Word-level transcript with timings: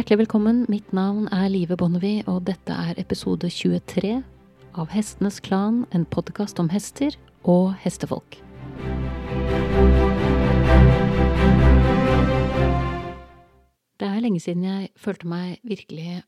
Hjertelig 0.00 0.22
velkommen, 0.22 0.62
mitt 0.72 0.94
navn 0.96 1.26
er 1.28 1.50
Live 1.52 1.76
Bonnevie, 1.76 2.22
og 2.24 2.46
dette 2.46 2.72
er 2.72 2.96
episode 2.96 3.50
23 3.52 4.14
av 4.80 4.86
Hestenes 4.94 5.42
Klan, 5.44 5.82
en 5.92 6.06
podkast 6.08 6.56
om 6.62 6.70
hester 6.72 7.18
og 7.44 7.74
hestefolk. 7.82 8.38
Det 14.00 14.08
er 14.08 14.24
lenge 14.24 14.40
siden 14.40 14.64
jeg 14.64 14.88
følte 14.96 15.28
meg 15.28 15.60
virkelig 15.68 16.22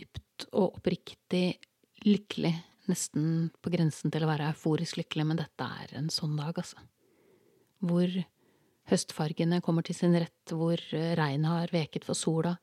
dypt 0.00 0.46
og 0.54 0.78
oppriktig 0.80 1.58
lykkelig, 2.06 2.54
nesten 2.88 3.50
på 3.60 3.74
grensen 3.76 4.08
til 4.14 4.24
å 4.24 4.30
være 4.32 4.54
euforisk 4.54 5.02
lykkelig, 5.02 5.28
men 5.34 5.42
dette 5.42 5.68
er 5.84 5.98
en 6.00 6.08
sånn 6.08 6.40
dag, 6.40 6.56
altså. 6.56 6.80
Hvor 7.84 8.08
høstfargene 8.88 9.60
kommer 9.60 9.84
til 9.84 10.00
sin 10.00 10.16
rett, 10.16 10.48
hvor 10.48 10.80
regnet 10.88 11.52
har 11.52 11.76
veket 11.76 12.08
for 12.08 12.16
sola, 12.16 12.56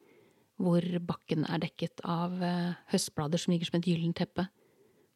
hvor 0.62 0.85
bakken 1.07 1.48
er 1.49 1.62
dekket 1.63 2.03
av 2.05 2.35
eh, 2.43 2.75
høstblader 2.93 3.41
som 3.41 3.53
ligger 3.53 3.70
som 3.70 3.80
et 3.80 3.89
gyllent 3.89 4.17
teppe, 4.20 4.45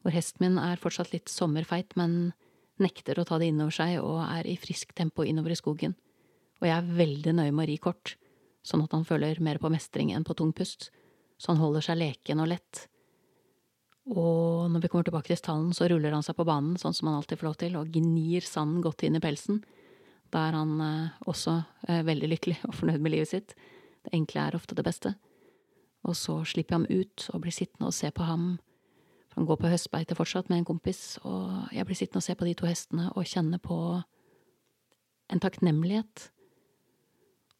hvor 0.01 0.13
hesten 0.15 0.43
min 0.43 0.59
er 0.61 0.81
fortsatt 0.81 1.13
litt 1.13 1.29
sommerfeit, 1.31 1.95
men 1.99 2.33
nekter 2.81 3.19
å 3.19 3.25
ta 3.27 3.39
det 3.41 3.51
innover 3.51 3.73
seg 3.73 3.97
og 4.01 4.21
er 4.25 4.47
i 4.49 4.57
friskt 4.59 4.95
tempo 4.97 5.25
innover 5.25 5.53
i 5.53 5.59
skogen, 5.59 5.95
og 6.61 6.69
jeg 6.69 6.75
er 6.77 6.97
veldig 6.99 7.37
nøye 7.37 7.53
med 7.53 7.65
å 7.65 7.69
ri 7.69 7.77
kort, 7.81 8.15
sånn 8.65 8.83
at 8.83 8.93
han 8.95 9.05
føler 9.07 9.41
mer 9.43 9.61
på 9.61 9.71
mestring 9.71 10.11
enn 10.13 10.25
på 10.27 10.35
tung 10.37 10.53
pust, 10.55 10.89
så 11.37 11.53
han 11.53 11.61
holder 11.61 11.85
seg 11.85 11.99
leken 12.01 12.41
og 12.41 12.49
lett. 12.51 12.87
Og 14.07 14.71
når 14.71 14.83
vi 14.83 14.89
kommer 14.89 15.05
tilbake 15.07 15.29
til 15.29 15.39
stallen, 15.39 15.73
så 15.75 15.89
ruller 15.91 16.15
han 16.15 16.25
seg 16.25 16.37
på 16.37 16.45
banen, 16.47 16.77
sånn 16.79 16.95
som 16.95 17.09
han 17.09 17.19
alltid 17.19 17.39
får 17.39 17.47
lov 17.49 17.57
til, 17.61 17.77
og 17.77 17.91
gnir 17.93 18.45
sanden 18.47 18.81
godt 18.83 19.03
inn 19.05 19.19
i 19.19 19.23
pelsen. 19.23 19.61
Da 20.33 20.47
er 20.47 20.57
han 20.57 20.73
eh, 20.83 21.17
også 21.29 21.53
eh, 21.87 22.01
veldig 22.07 22.29
lykkelig 22.33 22.57
og 22.67 22.75
fornøyd 22.79 23.03
med 23.03 23.13
livet 23.13 23.31
sitt. 23.31 23.55
Det 24.03 24.15
enkle 24.15 24.47
er 24.47 24.57
ofte 24.57 24.75
det 24.75 24.87
beste 24.87 25.13
og 26.05 26.15
så 26.15 26.39
slipper 26.45 26.75
jeg 26.75 26.81
ham 26.81 27.01
ut 27.01 27.27
og 27.33 27.43
blir 27.43 27.55
sittende 27.55 27.89
og 27.89 27.95
se 27.95 28.11
på 28.13 28.27
ham. 28.27 28.47
For 29.27 29.41
han 29.41 29.49
går 29.49 29.59
på 29.61 29.71
høstbeite 29.71 30.17
fortsatt 30.17 30.49
med 30.51 30.61
en 30.61 30.69
kompis, 30.69 31.17
og 31.23 31.73
jeg 31.73 31.87
blir 31.87 31.99
sittende 31.99 32.23
og 32.23 32.27
se 32.27 32.37
på 32.37 32.47
de 32.47 32.55
to 32.59 32.69
hestene 32.69 33.09
og 33.13 33.27
kjenne 33.27 33.59
på 33.63 33.77
en 35.33 35.43
takknemlighet. 35.43 36.29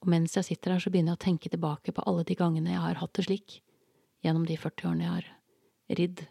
Og 0.04 0.12
mens 0.14 0.38
jeg 0.38 0.48
sitter 0.52 0.76
her, 0.76 0.84
så 0.84 0.94
begynner 0.94 1.16
jeg 1.16 1.22
å 1.22 1.26
tenke 1.26 1.52
tilbake 1.52 1.94
på 1.96 2.06
alle 2.08 2.24
de 2.28 2.38
gangene 2.38 2.76
jeg 2.76 2.86
har 2.86 3.02
hatt 3.02 3.14
det 3.18 3.28
slik, 3.28 3.62
gjennom 4.26 4.46
de 4.48 4.58
40 4.58 4.90
årene 4.92 5.08
jeg 5.08 5.16
har 5.18 5.32
ridd, 5.98 6.28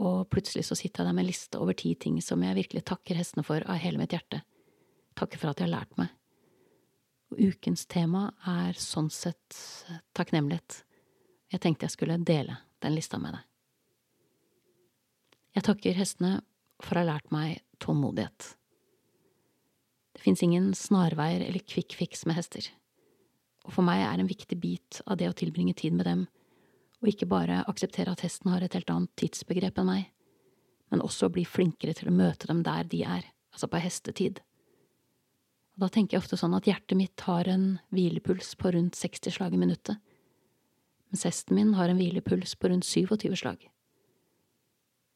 og 0.00 0.28
plutselig 0.32 0.64
så 0.66 0.76
sitter 0.78 1.02
jeg 1.02 1.10
der 1.10 1.16
med 1.16 1.26
en 1.26 1.30
liste 1.30 1.60
over 1.60 1.76
ti 1.76 1.92
ting 2.00 2.16
som 2.24 2.42
jeg 2.42 2.56
virkelig 2.56 2.84
takker 2.88 3.18
hestene 3.18 3.44
for 3.46 3.64
av 3.68 3.80
hele 3.82 4.00
mitt 4.00 4.14
hjerte, 4.14 4.40
takker 5.18 5.40
for 5.40 5.52
at 5.52 5.60
de 5.60 5.66
har 5.66 5.74
lært 5.74 5.98
meg. 6.00 6.12
Og 7.32 7.40
ukens 7.52 7.84
tema 7.88 8.30
er 8.48 8.76
sånn 8.78 9.10
sett 9.12 9.58
takknemlighet. 10.16 10.82
Jeg 11.52 11.60
tenkte 11.60 11.86
jeg 11.86 11.94
skulle 11.94 12.18
dele 12.24 12.56
den 12.82 12.96
lista 12.96 13.20
med 13.20 13.36
deg. 13.36 13.46
Jeg 15.52 15.66
takker 15.68 15.98
hestene 15.98 16.34
for 16.82 16.96
å 16.96 17.02
ha 17.02 17.10
lært 17.12 17.32
meg 17.34 17.60
tålmodighet. 17.82 18.54
Det 20.16 20.22
fins 20.24 20.42
ingen 20.44 20.72
snarveier 20.76 21.44
eller 21.44 21.64
quick 21.68 21.96
fix 21.96 22.24
med 22.28 22.38
hester, 22.38 22.64
og 23.66 23.76
for 23.76 23.86
meg 23.86 24.00
er 24.04 24.20
en 24.20 24.30
viktig 24.30 24.58
bit 24.60 25.02
av 25.06 25.20
det 25.20 25.28
å 25.28 25.36
tilbringe 25.36 25.76
tid 25.78 25.94
med 25.96 26.08
dem 26.08 26.24
og 27.02 27.10
ikke 27.10 27.26
bare 27.26 27.64
akseptere 27.66 28.14
at 28.14 28.22
hesten 28.22 28.52
har 28.52 28.62
et 28.62 28.76
helt 28.78 28.90
annet 28.92 29.10
tidsbegrep 29.18 29.80
enn 29.82 29.88
meg, 29.88 30.04
men 30.94 31.02
også 31.02 31.32
bli 31.34 31.42
flinkere 31.48 31.96
til 31.98 32.12
å 32.12 32.14
møte 32.14 32.46
dem 32.46 32.62
der 32.62 32.86
de 32.86 33.02
er, 33.02 33.26
altså 33.50 33.66
på 33.66 33.80
hestetid. 33.82 34.38
Og 35.74 35.82
da 35.82 35.88
tenker 35.90 36.14
jeg 36.16 36.22
ofte 36.22 36.38
sånn 36.38 36.54
at 36.54 36.68
hjertet 36.68 36.94
mitt 37.00 37.24
har 37.26 37.48
en 37.50 37.66
hvilepuls 37.90 38.54
på 38.60 38.70
rundt 38.76 38.98
60 38.98 39.34
slag 39.34 39.56
i 39.56 39.60
minuttet 39.60 39.98
mens 41.12 41.26
hesten 41.28 41.58
min 41.58 41.74
har 41.76 41.90
en 41.92 41.98
hvilepuls 42.00 42.54
på 42.56 42.70
rundt 42.72 42.88
27 42.88 43.36
slag. 43.36 43.66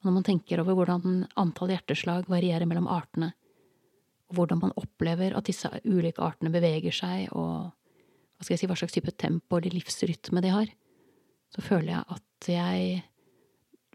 Og 0.01 0.09
når 0.09 0.15
man 0.19 0.27
tenker 0.29 0.61
over 0.61 0.77
hvordan 0.77 1.25
antall 1.41 1.73
hjerteslag 1.73 2.29
varierer 2.29 2.69
mellom 2.69 2.89
artene, 2.93 3.33
og 4.29 4.37
hvordan 4.37 4.61
man 4.61 4.75
opplever 4.77 5.33
at 5.39 5.49
disse 5.49 5.71
ulike 5.87 6.21
artene 6.21 6.53
beveger 6.53 6.93
seg, 6.93 7.31
og 7.33 7.73
hva 7.73 8.45
skal 8.45 8.55
jeg 8.55 8.61
si, 8.61 8.69
hva 8.69 8.77
slags 8.77 8.97
type 8.99 9.17
tempo 9.17 9.57
eller 9.57 9.73
livsrytme 9.73 10.45
de 10.45 10.53
har, 10.53 10.73
så 11.55 11.65
føler 11.65 11.95
jeg 11.95 12.19
at 12.19 12.51
jeg 12.53 13.03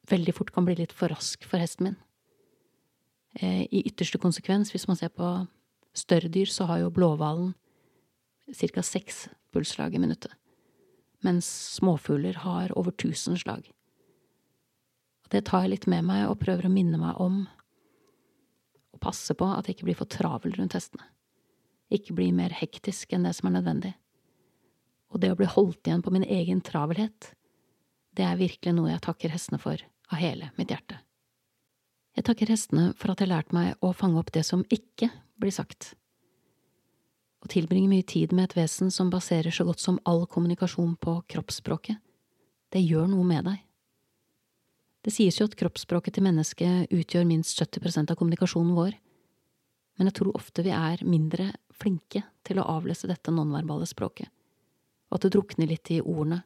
veldig 0.09 0.33
fort 0.33 0.49
kan 0.55 0.65
bli 0.65 0.79
litt 0.81 0.95
for 0.95 1.13
rask 1.13 1.45
for 1.45 1.61
hesten 1.61 1.91
min. 1.91 1.99
Eh, 3.37 3.67
I 3.69 3.85
ytterste 3.85 4.17
konsekvens, 4.17 4.73
hvis 4.73 4.89
man 4.89 4.97
ser 4.97 5.13
på 5.13 5.29
større 5.93 6.31
dyr, 6.33 6.49
så 6.49 6.65
har 6.71 6.81
jo 6.81 6.93
blåhvalen 6.95 7.53
ca. 8.49 8.81
seks 8.81 9.27
pulsslag 9.53 9.93
i 9.93 10.01
minuttet 10.01 10.40
mens 11.25 11.47
småfugler 11.77 12.41
har 12.43 12.73
over 12.77 12.91
tusen 12.91 13.37
slag. 13.39 13.69
Det 15.31 15.45
tar 15.47 15.63
jeg 15.63 15.75
litt 15.75 15.87
med 15.91 16.05
meg 16.07 16.27
og 16.27 16.39
prøver 16.41 16.67
å 16.67 16.73
minne 16.73 16.99
meg 16.99 17.19
om 17.23 17.43
å 18.91 18.99
passe 19.01 19.35
på 19.37 19.47
at 19.47 19.67
jeg 19.67 19.77
ikke 19.77 19.89
blir 19.91 19.99
for 20.01 20.11
travel 20.11 20.55
rundt 20.57 20.75
hestene, 20.75 21.05
ikke 21.91 22.15
bli 22.17 22.31
mer 22.35 22.51
hektisk 22.55 23.13
enn 23.15 23.27
det 23.27 23.35
som 23.37 23.47
er 23.47 23.59
nødvendig. 23.59 23.93
Og 25.11 25.23
det 25.23 25.31
å 25.31 25.37
bli 25.39 25.47
holdt 25.47 25.87
igjen 25.87 26.03
på 26.03 26.11
min 26.13 26.27
egen 26.27 26.59
travelhet, 26.63 27.31
det 28.15 28.27
er 28.27 28.39
virkelig 28.39 28.75
noe 28.75 28.91
jeg 28.91 29.03
takker 29.05 29.31
hestene 29.31 29.59
for 29.61 29.79
av 30.11 30.19
hele 30.19 30.51
mitt 30.57 30.71
hjerte. 30.71 30.99
Jeg 32.17 32.27
takker 32.27 32.51
hestene 32.51 32.89
for 32.99 33.11
at 33.11 33.21
de 33.21 33.27
har 33.27 33.37
lært 33.37 33.55
meg 33.55 33.79
å 33.79 33.93
fange 33.95 34.19
opp 34.19 34.33
det 34.35 34.43
som 34.43 34.65
ikke 34.67 35.07
blir 35.39 35.53
sagt 35.55 35.93
å 37.41 37.49
tilbringe 37.49 37.89
mye 37.89 38.05
tid 38.05 38.33
med 38.35 38.49
et 38.49 38.57
vesen 38.59 38.91
som 38.93 39.09
baserer 39.09 39.53
så 39.53 39.65
godt 39.65 39.81
som 39.81 39.99
all 40.05 40.27
kommunikasjon 40.29 40.95
på 41.01 41.17
kroppsspråket, 41.31 41.97
det 42.71 42.83
gjør 42.85 43.09
noe 43.11 43.25
med 43.27 43.47
deg. 43.49 43.59
Det 45.01 45.13
sies 45.13 45.39
jo 45.39 45.47
at 45.49 45.57
kroppsspråket 45.57 46.15
til 46.15 46.25
mennesket 46.27 46.91
utgjør 46.93 47.25
minst 47.25 47.57
70% 47.57 48.13
av 48.13 48.19
kommunikasjonen 48.19 48.75
vår, 48.77 48.93
men 49.97 50.09
jeg 50.09 50.17
tror 50.19 50.37
ofte 50.37 50.63
vi 50.65 50.73
er 50.75 51.01
mindre 51.05 51.49
flinke 51.73 52.21
til 52.45 52.61
å 52.61 52.67
avlese 52.77 53.09
dette 53.09 53.33
nonverbale 53.33 53.89
språket, 53.89 54.29
og 55.09 55.17
at 55.17 55.25
det 55.25 55.33
drukner 55.33 55.69
litt 55.71 55.89
i 55.91 55.99
ordene, 56.01 56.43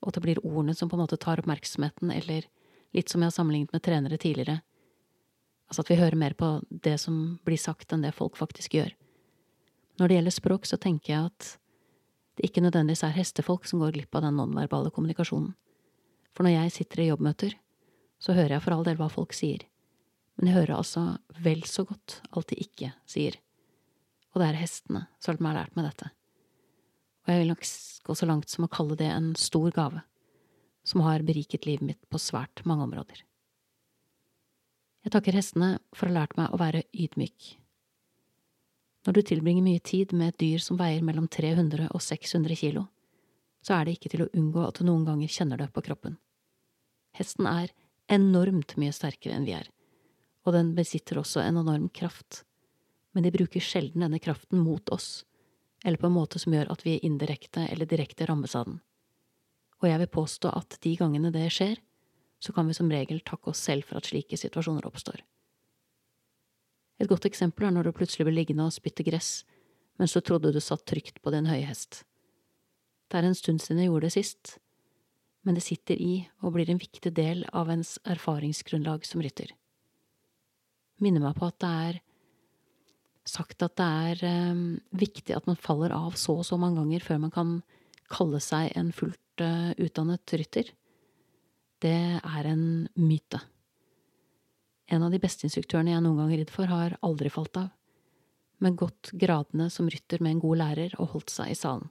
og 0.00 0.12
at 0.12 0.16
det 0.16 0.24
blir 0.24 0.40
ordene 0.46 0.76
som 0.78 0.88
på 0.88 0.96
en 0.96 1.02
måte 1.02 1.18
tar 1.20 1.42
oppmerksomheten, 1.42 2.14
eller 2.14 2.46
litt 2.96 3.10
som 3.10 3.20
jeg 3.20 3.30
har 3.30 3.36
sammenlignet 3.36 3.74
med 3.74 3.84
trenere 3.84 4.18
tidligere, 4.22 4.60
altså 5.70 5.84
at 5.84 5.90
vi 5.90 5.98
hører 6.00 6.18
mer 6.18 6.34
på 6.38 6.54
det 6.70 6.96
som 7.02 7.38
blir 7.46 7.60
sagt 7.60 7.92
enn 7.92 8.06
det 8.06 8.14
folk 8.16 8.38
faktisk 8.38 8.78
gjør. 8.78 8.94
Når 10.00 10.08
det 10.08 10.16
gjelder 10.16 10.32
språk, 10.32 10.64
så 10.64 10.78
tenker 10.80 11.12
jeg 11.12 11.28
at 11.28 11.48
det 12.38 12.46
ikke 12.48 12.62
nødvendigvis 12.64 13.02
er 13.04 13.12
hestefolk 13.12 13.66
som 13.68 13.82
går 13.82 13.92
glipp 13.98 14.16
av 14.16 14.24
den 14.24 14.38
nonverbale 14.40 14.88
kommunikasjonen. 14.96 15.50
For 16.32 16.46
når 16.46 16.54
jeg 16.54 16.72
sitter 16.78 17.02
i 17.02 17.08
jobbmøter, 17.10 17.52
så 18.16 18.32
hører 18.32 18.54
jeg 18.56 18.64
for 18.64 18.76
all 18.76 18.86
del 18.86 18.96
hva 18.96 19.10
folk 19.12 19.36
sier, 19.36 19.66
men 20.38 20.48
jeg 20.48 20.56
hører 20.56 20.78
altså 20.78 21.04
vel 21.44 21.66
så 21.68 21.84
godt 21.84 22.22
alt 22.32 22.48
de 22.48 22.56
ikke 22.64 22.94
sier. 23.04 23.36
Og 24.32 24.40
det 24.40 24.48
er 24.48 24.60
hestene 24.62 25.04
som 25.20 25.44
har 25.44 25.58
lært 25.58 25.76
meg 25.76 25.90
dette. 25.90 26.08
Og 27.26 27.34
jeg 27.34 27.42
vil 27.42 27.52
nok 27.52 27.68
gå 28.08 28.16
så 28.16 28.28
langt 28.30 28.48
som 28.48 28.64
å 28.64 28.72
kalle 28.72 28.96
det 28.96 29.10
en 29.12 29.34
stor 29.36 29.68
gave, 29.76 30.00
som 30.80 31.04
har 31.04 31.26
beriket 31.28 31.68
livet 31.68 31.92
mitt 31.92 32.00
på 32.08 32.22
svært 32.22 32.64
mange 32.64 32.88
områder. 32.88 33.20
Jeg 35.04 35.12
takker 35.12 35.36
hestene 35.36 35.74
for 35.92 36.08
å 36.08 36.14
ha 36.14 36.22
lært 36.22 36.40
meg 36.40 36.54
å 36.54 36.60
være 36.60 36.86
ydmyk 36.92 37.59
når 39.06 39.16
du 39.16 39.20
tilbringer 39.24 39.64
mye 39.64 39.80
tid 39.80 40.12
med 40.12 40.34
et 40.34 40.40
dyr 40.42 40.62
som 40.62 40.78
veier 40.80 41.04
mellom 41.04 41.28
300 41.28 41.88
og 41.88 42.02
600 42.04 42.58
kilo, 42.60 42.84
så 43.64 43.76
er 43.76 43.86
det 43.86 43.96
ikke 43.96 44.12
til 44.12 44.24
å 44.24 44.30
unngå 44.36 44.64
at 44.66 44.80
du 44.80 44.86
noen 44.88 45.06
ganger 45.08 45.32
kjenner 45.32 45.60
det 45.60 45.70
på 45.72 45.84
kroppen. 45.84 46.18
Hesten 47.16 47.48
er 47.48 47.72
enormt 48.12 48.76
mye 48.80 48.92
sterkere 48.94 49.36
enn 49.36 49.48
vi 49.48 49.56
er, 49.56 49.68
og 50.44 50.56
den 50.56 50.74
besitter 50.76 51.20
også 51.20 51.42
en 51.44 51.60
enorm 51.62 51.88
kraft, 51.92 52.44
men 53.12 53.24
de 53.24 53.32
bruker 53.34 53.64
sjelden 53.64 54.04
denne 54.04 54.20
kraften 54.22 54.62
mot 54.62 54.92
oss, 54.94 55.24
eller 55.84 56.00
på 56.00 56.10
en 56.10 56.16
måte 56.16 56.38
som 56.38 56.54
gjør 56.54 56.70
at 56.72 56.84
vi 56.84 57.00
indirekte 57.06 57.66
eller 57.72 57.88
direkte 57.88 58.28
rammes 58.28 58.54
av 58.56 58.68
den. 58.68 58.80
Og 59.80 59.88
jeg 59.88 60.02
vil 60.02 60.12
påstå 60.12 60.52
at 60.52 60.76
de 60.84 60.92
gangene 61.00 61.32
det 61.32 61.46
skjer, 61.54 61.80
så 62.40 62.52
kan 62.56 62.68
vi 62.68 62.76
som 62.76 62.90
regel 62.92 63.20
takke 63.24 63.52
oss 63.52 63.62
selv 63.64 63.88
for 63.88 64.00
at 64.00 64.08
slike 64.08 64.36
situasjoner 64.36 64.86
oppstår. 64.88 65.22
Et 67.00 67.08
godt 67.08 67.26
eksempel 67.28 67.66
er 67.66 67.74
når 67.74 67.88
du 67.88 67.96
plutselig 67.96 68.26
blir 68.28 68.36
liggende 68.42 68.66
og 68.68 68.76
spytte 68.76 69.06
gress 69.06 69.40
mens 70.00 70.14
du 70.16 70.22
trodde 70.24 70.52
du 70.52 70.60
satt 70.64 70.86
trygt 70.88 71.18
på 71.20 71.32
din 71.34 71.48
høye 71.50 71.66
hest. 71.68 72.04
Det 73.12 73.18
er 73.18 73.26
en 73.28 73.36
stund 73.36 73.60
siden 73.60 73.82
jeg 73.82 73.90
gjorde 73.90 74.08
det 74.08 74.14
sist, 74.14 74.54
men 75.44 75.56
det 75.56 75.64
sitter 75.64 76.00
i 76.00 76.14
og 76.40 76.54
blir 76.54 76.70
en 76.72 76.80
viktig 76.80 77.12
del 77.16 77.42
av 77.56 77.68
ens 77.72 77.98
erfaringsgrunnlag 78.08 79.04
som 79.08 79.20
rytter. 79.20 79.52
Minner 81.04 81.24
meg 81.24 81.36
på 81.36 81.48
at 81.50 81.58
det 81.60 81.72
er 81.88 82.00
sagt 83.28 83.62
at 83.64 83.76
det 83.76 83.88
er 84.24 84.52
um, 84.52 84.64
viktig 84.96 85.36
at 85.36 85.46
man 85.48 85.60
faller 85.60 85.92
av 85.96 86.16
så 86.20 86.38
og 86.40 86.46
så 86.48 86.56
mange 86.60 86.80
ganger 86.80 87.04
før 87.04 87.22
man 87.26 87.34
kan 87.34 87.54
kalle 88.10 88.40
seg 88.42 88.72
en 88.78 88.92
fullt 88.96 89.44
uh, 89.44 89.72
utdannet 89.76 90.36
rytter. 90.40 90.72
Det 91.80 91.96
er 92.20 92.48
en 92.50 92.64
myte. 93.00 93.40
En 94.90 95.04
av 95.06 95.12
de 95.14 95.20
beste 95.22 95.46
instruktørene 95.46 95.92
jeg 95.94 96.02
noen 96.02 96.18
gang 96.18 96.32
ridd 96.34 96.50
for, 96.50 96.66
har 96.66 96.96
aldri 97.06 97.30
falt 97.30 97.56
av, 97.60 97.68
men 98.58 98.76
gått 98.76 99.12
gradene 99.14 99.68
som 99.70 99.88
rytter 99.90 100.18
med 100.20 100.34
en 100.34 100.42
god 100.42 100.58
lærer 100.60 100.96
og 100.98 101.12
holdt 101.14 101.30
seg 101.30 101.52
i 101.52 101.58
salen. 101.58 101.86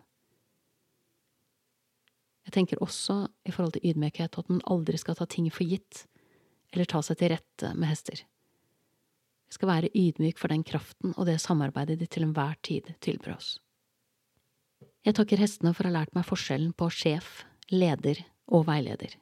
Jeg 2.50 2.56
tenker 2.58 2.82
også 2.84 3.28
i 3.46 3.54
forhold 3.54 3.78
til 3.78 3.92
ydmykhet 3.92 4.36
at 4.42 4.50
man 4.52 4.60
aldri 4.68 5.00
skal 5.00 5.16
ta 5.16 5.28
ting 5.30 5.48
for 5.54 5.70
gitt, 5.70 6.04
eller 6.74 6.90
ta 6.90 7.02
seg 7.06 7.22
til 7.22 7.32
rette 7.36 7.72
med 7.78 7.92
hester. 7.92 8.26
Vi 9.50 9.58
skal 9.58 9.72
være 9.72 9.94
ydmyk 9.98 10.42
for 10.42 10.52
den 10.52 10.66
kraften 10.68 11.16
og 11.16 11.26
det 11.30 11.40
samarbeidet 11.42 11.98
de 12.02 12.08
til 12.10 12.28
enhver 12.28 12.60
tid 12.66 12.92
tilbyr 13.06 13.38
oss. 13.38 13.56
Jeg 15.08 15.16
takker 15.16 15.40
hestene 15.40 15.72
for 15.74 15.88
å 15.88 15.94
ha 15.94 16.02
lært 16.02 16.14
meg 16.18 16.28
forskjellen 16.28 16.76
på 16.78 16.90
sjef, 16.92 17.46
leder 17.72 18.20
og 18.52 18.68
veileder, 18.68 19.16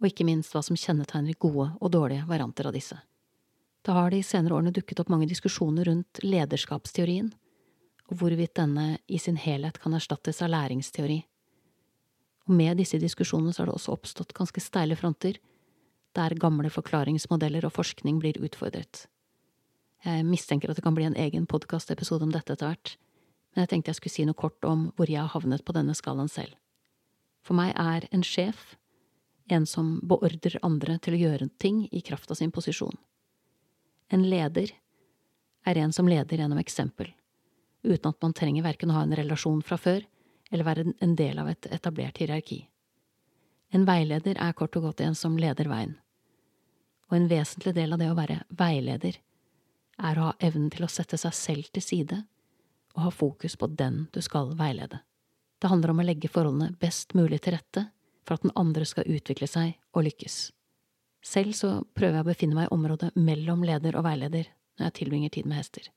og 0.00 0.08
ikke 0.08 0.26
minst 0.26 0.56
hva 0.56 0.64
som 0.64 0.78
kjennetegner 0.78 1.36
gode 1.38 1.68
og 1.76 1.92
dårlige 1.92 2.24
varianter 2.30 2.70
av 2.70 2.74
disse. 2.74 2.96
Det 3.80 3.92
har 3.96 4.10
de 4.12 4.20
senere 4.22 4.56
årene 4.58 4.74
dukket 4.76 5.00
opp 5.00 5.08
mange 5.12 5.28
diskusjoner 5.28 5.88
rundt 5.88 6.20
lederskapsteorien, 6.24 7.30
og 8.10 8.18
hvorvidt 8.20 8.58
denne 8.58 8.98
i 9.08 9.18
sin 9.18 9.38
helhet 9.40 9.78
kan 9.80 9.94
erstattes 9.96 10.42
av 10.42 10.50
læringsteori. 10.52 11.20
Og 12.48 12.56
med 12.58 12.80
disse 12.80 12.98
diskusjonene 13.00 13.54
så 13.54 13.62
har 13.62 13.70
det 13.70 13.76
også 13.78 13.94
oppstått 13.94 14.34
ganske 14.36 14.60
steile 14.60 14.98
fronter, 14.98 15.38
der 16.18 16.34
gamle 16.42 16.70
forklaringsmodeller 16.74 17.64
og 17.68 17.76
forskning 17.76 18.18
blir 18.20 18.40
utfordret. 18.42 19.06
Jeg 20.04 20.24
mistenker 20.26 20.70
at 20.70 20.80
det 20.80 20.84
kan 20.84 20.96
bli 20.96 21.06
en 21.06 21.16
egen 21.16 21.46
podkastepisode 21.46 22.26
om 22.26 22.32
dette 22.34 22.56
etter 22.56 22.72
hvert, 22.72 22.96
men 23.54 23.64
jeg 23.64 23.70
tenkte 23.70 23.92
jeg 23.92 24.00
skulle 24.00 24.16
si 24.16 24.26
noe 24.26 24.38
kort 24.38 24.64
om 24.66 24.88
hvor 24.96 25.10
jeg 25.10 25.20
har 25.20 25.32
havnet 25.32 25.64
på 25.64 25.74
denne 25.76 25.94
skalaen 25.96 26.30
selv. 26.30 26.56
For 27.46 27.56
meg 27.56 27.72
er 27.78 28.08
en 28.10 28.24
sjef 28.26 28.74
en 29.50 29.66
som 29.66 29.98
beordrer 30.06 30.58
andre 30.66 30.98
til 31.02 31.16
å 31.16 31.20
gjøre 31.24 31.48
ting 31.58 31.84
i 31.90 32.02
kraft 32.06 32.30
av 32.30 32.38
sin 32.38 32.52
posisjon. 32.54 32.94
En 34.10 34.26
leder 34.26 34.72
er 35.64 35.78
en 35.78 35.92
som 35.92 36.08
leder 36.08 36.40
gjennom 36.42 36.58
eksempel, 36.58 37.12
uten 37.82 38.10
at 38.10 38.22
man 38.22 38.34
trenger 38.34 38.66
verken 38.66 38.90
å 38.90 38.98
ha 38.98 39.04
en 39.06 39.16
relasjon 39.16 39.62
fra 39.62 39.78
før 39.78 40.02
eller 40.50 40.66
være 40.66 40.86
en 40.98 41.14
del 41.16 41.38
av 41.38 41.50
et 41.52 41.68
etablert 41.70 42.18
hierarki. 42.18 42.64
En 43.70 43.86
veileder 43.86 44.40
er 44.42 44.56
kort 44.58 44.74
og 44.76 44.88
godt 44.88 45.04
en 45.06 45.14
som 45.14 45.38
leder 45.38 45.70
veien, 45.70 45.94
og 47.06 47.16
en 47.16 47.28
vesentlig 47.30 47.76
del 47.76 47.94
av 47.94 48.02
det 48.02 48.10
å 48.10 48.18
være 48.18 48.40
veileder 48.50 49.20
er 50.00 50.18
å 50.18 50.30
ha 50.30 50.36
evnen 50.42 50.72
til 50.74 50.86
å 50.86 50.90
sette 50.90 51.18
seg 51.20 51.36
selv 51.36 51.70
til 51.70 51.84
side 51.84 52.22
og 52.96 53.04
ha 53.04 53.14
fokus 53.14 53.54
på 53.56 53.68
den 53.78 54.08
du 54.14 54.18
skal 54.24 54.50
veilede. 54.58 55.04
Det 55.60 55.68
handler 55.70 55.92
om 55.92 56.00
å 56.02 56.06
legge 56.08 56.30
forholdene 56.32 56.74
best 56.80 57.14
mulig 57.14 57.42
til 57.44 57.54
rette 57.54 57.90
for 58.24 58.38
at 58.38 58.46
den 58.46 58.54
andre 58.58 58.86
skal 58.88 59.06
utvikle 59.06 59.46
seg 59.50 59.76
og 59.94 60.08
lykkes. 60.08 60.48
Selv 61.20 61.52
så 61.56 61.70
prøver 61.94 62.18
jeg 62.18 62.24
å 62.24 62.30
befinne 62.30 62.56
meg 62.56 62.68
i 62.68 62.74
området 62.74 63.10
mellom 63.16 63.64
leder 63.66 63.96
og 63.98 64.06
veileder 64.06 64.48
når 64.78 64.86
jeg 64.86 64.96
tilbringer 65.00 65.32
tid 65.34 65.48
med 65.48 65.60
hester. 65.60 65.90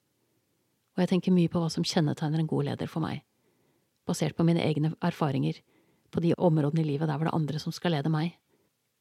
Og 0.94 1.04
jeg 1.04 1.14
tenker 1.14 1.34
mye 1.34 1.50
på 1.50 1.62
hva 1.62 1.70
som 1.72 1.86
kjennetegner 1.88 2.44
en 2.44 2.50
god 2.50 2.68
leder 2.70 2.92
for 2.92 3.04
meg, 3.04 3.24
basert 4.06 4.36
på 4.38 4.46
mine 4.46 4.62
egne 4.62 4.94
erfaringer 5.02 5.62
på 6.14 6.22
de 6.22 6.34
områdene 6.38 6.84
i 6.84 6.90
livet 6.92 7.10
der 7.10 7.18
hvor 7.18 7.30
det 7.30 7.34
er 7.34 7.40
andre 7.40 7.62
som 7.62 7.74
skal 7.74 7.96
lede 7.96 8.12
meg. 8.14 8.36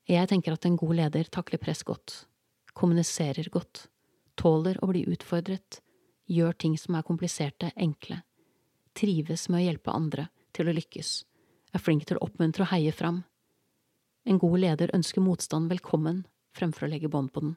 Jeg 0.09 0.31
tenker 0.31 0.55
at 0.55 0.67
en 0.67 0.79
god 0.79 0.95
leder 0.99 1.29
takler 1.31 1.61
press 1.63 1.83
godt, 1.87 2.25
kommuniserer 2.73 3.51
godt, 3.53 3.87
tåler 4.39 4.79
å 4.83 4.89
bli 4.89 5.05
utfordret, 5.11 5.83
gjør 6.31 6.57
ting 6.57 6.79
som 6.81 6.97
er 6.97 7.07
kompliserte, 7.07 7.73
enkle, 7.77 8.23
trives 8.97 9.49
med 9.51 9.61
å 9.61 9.67
hjelpe 9.67 9.95
andre 9.95 10.29
til 10.57 10.71
å 10.71 10.77
lykkes, 10.77 11.13
er 11.75 11.83
flink 11.83 12.07
til 12.09 12.19
å 12.19 12.27
oppmuntre 12.27 12.65
og 12.65 12.73
heie 12.73 12.95
fram. 12.95 13.23
En 14.23 14.39
god 14.39 14.61
leder 14.63 14.91
ønsker 14.95 15.23
motstand 15.23 15.67
velkommen 15.73 16.23
fremfor 16.55 16.87
å 16.87 16.91
legge 16.93 17.11
bånd 17.11 17.33
på 17.35 17.43
den, 17.43 17.57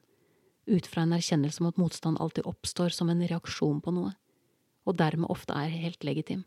ut 0.66 0.86
fra 0.90 1.04
en 1.04 1.14
erkjennelse 1.14 1.62
om 1.62 1.68
at 1.70 1.78
motstand 1.78 2.18
alltid 2.18 2.48
oppstår 2.50 2.90
som 2.90 3.10
en 3.12 3.22
reaksjon 3.22 3.78
på 3.84 3.92
noe, 3.94 4.16
og 4.82 4.96
dermed 4.98 5.30
ofte 5.30 5.54
er 5.54 5.70
helt 5.70 6.02
legitim. 6.06 6.42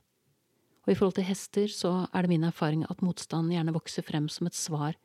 Og 0.84 0.92
i 0.92 0.98
forhold 0.98 1.16
til 1.16 1.28
hester 1.30 1.72
så 1.72 1.92
er 2.12 2.26
det 2.26 2.34
min 2.34 2.44
erfaring 2.44 2.84
at 2.92 3.04
motstand 3.06 3.54
gjerne 3.54 3.76
vokser 3.76 4.04
frem 4.04 4.28
som 4.32 4.50
et 4.50 4.58
svar 4.58 4.98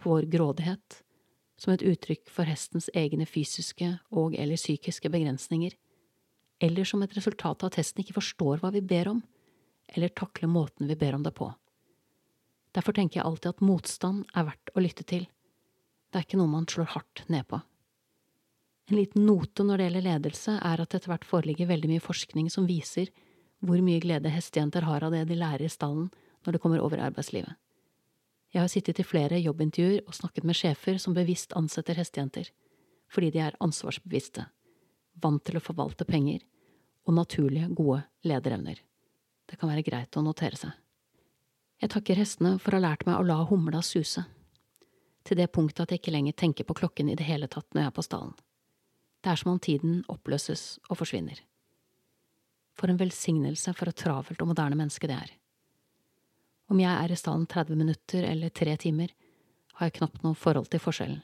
på 0.00 0.14
vår 0.14 0.30
grådighet, 0.32 1.00
som 1.60 1.74
et 1.74 1.84
uttrykk 1.84 2.32
for 2.32 2.48
hestens 2.48 2.88
egne 2.96 3.28
fysiske 3.28 3.90
og 4.16 4.32
eller 4.38 4.56
psykiske 4.56 5.12
begrensninger, 5.12 5.76
eller 6.64 6.88
som 6.88 7.04
et 7.04 7.12
resultat 7.18 7.60
av 7.60 7.68
at 7.68 7.82
hesten 7.82 8.00
ikke 8.00 8.16
forstår 8.16 8.62
hva 8.62 8.72
vi 8.72 8.80
ber 8.80 9.12
om, 9.12 9.20
eller 9.92 10.08
takler 10.16 10.48
måten 10.48 10.88
vi 10.88 10.96
ber 10.96 11.18
om 11.18 11.26
det 11.26 11.34
på. 11.36 11.50
Derfor 12.74 12.96
tenker 12.96 13.20
jeg 13.20 13.26
alltid 13.28 13.52
at 13.54 13.62
motstand 13.62 14.24
er 14.34 14.48
verdt 14.48 14.72
å 14.74 14.82
lytte 14.82 15.06
til. 15.06 15.28
Det 16.10 16.18
er 16.18 16.26
ikke 16.26 16.40
noe 16.40 16.50
man 16.50 16.66
slår 16.70 16.90
hardt 16.94 17.24
ned 17.30 17.46
på. 17.50 17.60
En 18.90 18.98
liten 18.98 19.24
note 19.24 19.64
når 19.64 19.80
det 19.80 19.86
gjelder 19.86 20.04
ledelse, 20.08 20.56
er 20.60 20.82
at 20.82 20.94
etter 20.94 21.10
hvert 21.10 21.24
foreligger 21.24 21.70
veldig 21.70 21.94
mye 21.94 22.04
forskning 22.04 22.50
som 22.52 22.66
viser 22.68 23.08
hvor 23.64 23.80
mye 23.80 24.02
glede 24.02 24.28
hestejenter 24.28 24.84
har 24.84 25.06
av 25.06 25.14
det 25.14 25.22
de 25.30 25.38
lærer 25.38 25.64
i 25.64 25.72
stallen 25.72 26.10
når 26.44 26.56
det 26.56 26.60
kommer 26.60 26.82
over 26.84 27.00
arbeidslivet. 27.00 27.54
Jeg 28.54 28.60
har 28.62 28.70
sittet 28.70 29.00
i 29.00 29.06
flere 29.06 29.40
jobbintervjuer 29.40 30.04
og 30.04 30.14
snakket 30.14 30.44
med 30.46 30.58
sjefer 30.58 31.00
som 31.02 31.16
bevisst 31.16 31.56
ansetter 31.58 31.96
hestejenter, 31.98 32.52
fordi 33.10 33.32
de 33.34 33.40
er 33.42 33.56
ansvarsbevisste, 33.64 34.44
vant 35.22 35.42
til 35.46 35.58
å 35.58 35.64
forvalte 35.64 36.06
penger 36.06 36.44
og 37.08 37.16
naturlige, 37.16 37.70
gode 37.74 38.04
lederevner. 38.28 38.78
Det 39.48 39.58
kan 39.58 39.72
være 39.72 39.86
greit 39.86 40.16
å 40.16 40.22
notere 40.22 40.60
seg. 40.60 40.83
Jeg 41.82 41.90
takker 41.90 42.18
hestene 42.18 42.56
for 42.62 42.74
å 42.74 42.78
ha 42.78 42.86
lært 42.88 43.04
meg 43.08 43.18
å 43.18 43.26
la 43.26 43.40
humla 43.48 43.82
suse, 43.82 44.24
til 45.24 45.40
det 45.40 45.50
punktet 45.52 45.84
at 45.84 45.94
jeg 45.94 46.02
ikke 46.02 46.14
lenger 46.14 46.36
tenker 46.38 46.68
på 46.68 46.76
klokken 46.78 47.10
i 47.10 47.16
det 47.18 47.26
hele 47.26 47.48
tatt 47.50 47.66
når 47.72 47.82
jeg 47.82 47.90
er 47.90 47.96
på 47.96 48.04
stallen. 48.06 48.34
Det 49.24 49.32
er 49.32 49.40
som 49.40 49.54
om 49.54 49.60
tiden 49.60 50.02
oppløses 50.12 50.78
og 50.90 51.00
forsvinner. 51.00 51.38
For 52.76 52.90
en 52.90 53.00
velsignelse 53.00 53.72
for 53.76 53.88
et 53.88 53.98
travelt 53.98 54.42
og 54.42 54.50
moderne 54.50 54.76
menneske 54.78 55.08
det 55.08 55.16
er. 55.16 55.30
Om 56.68 56.80
jeg 56.80 56.92
er 56.92 57.12
i 57.12 57.18
stallen 57.18 57.46
30 57.48 57.78
minutter 57.80 58.26
eller 58.28 58.52
tre 58.52 58.76
timer, 58.80 59.14
har 59.74 59.88
jeg 59.88 59.98
knapt 59.98 60.22
noe 60.24 60.36
forhold 60.38 60.68
til 60.72 60.82
forskjellen. 60.82 61.22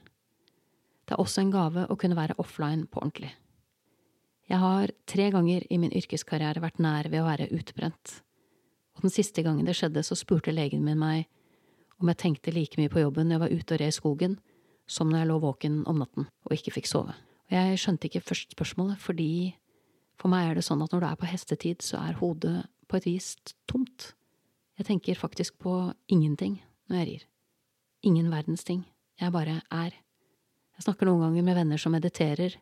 Det 1.07 1.17
er 1.17 1.23
også 1.23 1.43
en 1.43 1.53
gave 1.55 1.87
å 1.91 1.97
kunne 1.99 2.19
være 2.19 2.37
offline 2.43 2.87
på 2.91 3.01
ordentlig. 3.03 3.33
Jeg 4.51 4.59
har 4.59 4.91
tre 5.07 5.29
ganger 5.31 5.65
i 5.71 5.79
min 5.79 5.93
yrkeskarriere 5.95 6.63
vært 6.63 6.81
nær 6.83 7.09
ved 7.11 7.23
å 7.23 7.29
være 7.29 7.49
utbrent, 7.55 8.21
og 9.01 9.07
den 9.07 9.15
siste 9.15 9.41
gangen 9.41 9.65
det 9.65 9.79
skjedde, 9.79 10.03
så 10.05 10.17
spurte 10.19 10.53
legen 10.53 10.85
min 10.85 10.99
meg 11.01 11.25
om 12.01 12.11
jeg 12.13 12.21
tenkte 12.21 12.53
like 12.53 12.77
mye 12.77 12.93
på 12.93 13.01
jobben 13.01 13.29
når 13.29 13.37
jeg 13.37 13.43
var 13.43 13.55
ute 13.55 13.75
og 13.75 13.81
red 13.81 13.93
i 13.93 13.97
skogen, 13.97 14.35
som 14.85 15.09
når 15.09 15.23
jeg 15.23 15.29
lå 15.31 15.39
våken 15.41 15.79
om 15.89 16.03
natten 16.03 16.27
og 16.29 16.53
ikke 16.53 16.75
fikk 16.77 16.91
sove. 16.91 17.15
Og 17.49 17.57
jeg 17.57 17.81
skjønte 17.81 18.11
ikke 18.11 18.25
først 18.29 18.53
spørsmålet, 18.53 19.01
fordi 19.01 19.57
for 20.21 20.29
meg 20.33 20.51
er 20.51 20.61
det 20.61 20.67
sånn 20.67 20.85
at 20.85 20.93
når 20.93 21.01
du 21.01 21.09
er 21.09 21.19
på 21.21 21.31
hestetid, 21.31 21.81
så 21.81 22.03
er 22.05 22.21
hodet 22.21 22.59
på 22.93 23.01
et 23.01 23.09
vis 23.09 23.33
tomt. 23.71 24.13
Jeg 24.77 24.91
tenker 24.91 25.17
faktisk 25.17 25.57
på 25.65 25.75
ingenting 26.13 26.61
når 26.91 27.01
jeg 27.01 27.09
rir. 27.09 27.27
Ingen 28.05 28.31
verdens 28.33 28.65
ting. 28.69 28.85
Jeg 29.21 29.33
bare 29.33 29.63
er. 29.73 29.97
Jeg 30.77 30.85
snakker 30.85 31.09
noen 31.09 31.25
ganger 31.25 31.47
med 31.49 31.57
venner 31.57 31.81
som 31.81 31.97
mediterer, 31.97 32.61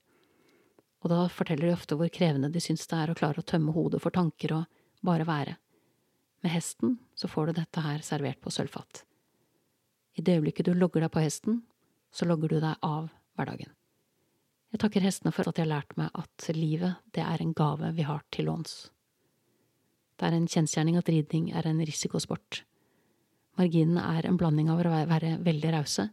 og 1.02 1.10
da 1.10 1.24
forteller 1.30 1.68
de 1.68 1.74
ofte 1.74 1.98
hvor 1.98 2.10
krevende 2.14 2.50
de 2.54 2.62
syns 2.62 2.86
det 2.90 2.98
er 2.98 3.10
å 3.10 3.18
klare 3.18 3.42
å 3.42 3.46
tømme 3.46 3.74
hodet 3.74 4.02
for 4.02 4.14
tanker 4.14 4.56
og 4.56 4.80
bare 5.06 5.26
være. 5.26 5.58
Med 6.44 6.52
hesten 6.54 6.98
så 7.18 7.28
får 7.30 7.48
du 7.48 7.58
dette 7.58 7.82
her 7.82 8.04
servert 8.06 8.40
på 8.42 8.52
sølvfat. 8.54 9.02
I 10.18 10.22
det 10.22 10.38
øyeblikket 10.38 10.68
du 10.68 10.74
logger 10.74 11.04
deg 11.04 11.12
på 11.14 11.22
hesten, 11.22 11.62
så 12.10 12.26
logger 12.26 12.52
du 12.52 12.60
deg 12.62 12.78
av 12.82 13.10
hverdagen. 13.38 13.74
Jeg 14.72 14.82
takker 14.82 15.04
hestene 15.04 15.32
for 15.32 15.48
at 15.48 15.56
de 15.56 15.64
har 15.64 15.70
lært 15.70 15.94
meg 15.96 16.12
at 16.18 16.48
livet, 16.54 17.00
det 17.16 17.24
er 17.24 17.42
en 17.42 17.54
gave 17.56 17.90
vi 17.96 18.04
har 18.04 18.24
til 18.34 18.50
låns. 18.50 18.90
Det 20.18 20.26
er 20.26 20.34
en 20.34 20.48
kjensgjerning 20.50 20.98
at 20.98 21.08
ridning 21.08 21.52
er 21.56 21.66
en 21.70 21.80
risikosport. 21.80 22.64
Marginene 23.58 24.02
er 24.18 24.26
en 24.26 24.38
blanding 24.38 24.68
av 24.70 24.82
å 24.82 24.90
være 25.08 25.36
veldig 25.46 25.72
rause, 25.74 26.08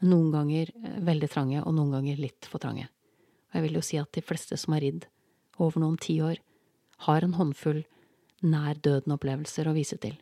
men 0.00 0.12
noen 0.12 0.30
ganger 0.32 0.70
eh, 0.76 1.00
veldig 1.04 1.28
trange 1.32 1.62
og 1.62 1.74
noen 1.76 1.96
ganger 1.96 2.20
litt 2.20 2.48
for 2.48 2.62
trange. 2.62 2.86
Og 3.48 3.58
jeg 3.58 3.64
vil 3.66 3.78
jo 3.78 3.84
si 3.84 3.98
at 4.00 4.12
de 4.12 4.24
fleste 4.24 4.58
som 4.60 4.76
har 4.76 4.84
ridd 4.84 5.08
over 5.56 5.80
noen 5.80 5.96
tiår, 6.00 6.40
har 7.08 7.24
en 7.24 7.36
håndfull 7.36 7.82
nær 8.44 8.76
døden-opplevelser 8.84 9.68
å 9.68 9.76
vise 9.76 9.96
til. 10.02 10.18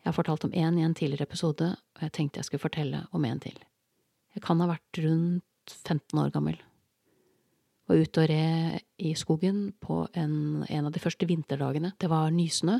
Jeg 0.00 0.08
har 0.08 0.16
fortalt 0.16 0.46
om 0.48 0.54
én 0.56 0.78
i 0.80 0.86
en 0.86 0.96
tidligere 0.96 1.28
episode, 1.28 1.74
og 1.76 2.02
jeg 2.06 2.14
tenkte 2.16 2.40
jeg 2.40 2.48
skulle 2.48 2.64
fortelle 2.64 3.04
om 3.12 3.24
en 3.28 3.42
til. 3.42 3.58
Jeg 4.34 4.44
kan 4.46 4.60
ha 4.62 4.70
vært 4.70 5.02
rundt 5.04 5.76
15 5.84 6.18
år 6.22 6.32
gammel 6.32 6.60
var 7.90 7.98
ute 7.98 8.22
og 8.22 8.30
red 8.30 8.84
i 9.02 9.12
skogen 9.18 9.70
på 9.82 10.04
en, 10.14 10.62
en, 10.62 10.86
av 10.86 10.92
de 10.94 11.02
første 11.02 11.26
vinterdagene. 11.26 11.92
Det 11.98 12.10
var 12.10 12.30
nysnø, 12.34 12.78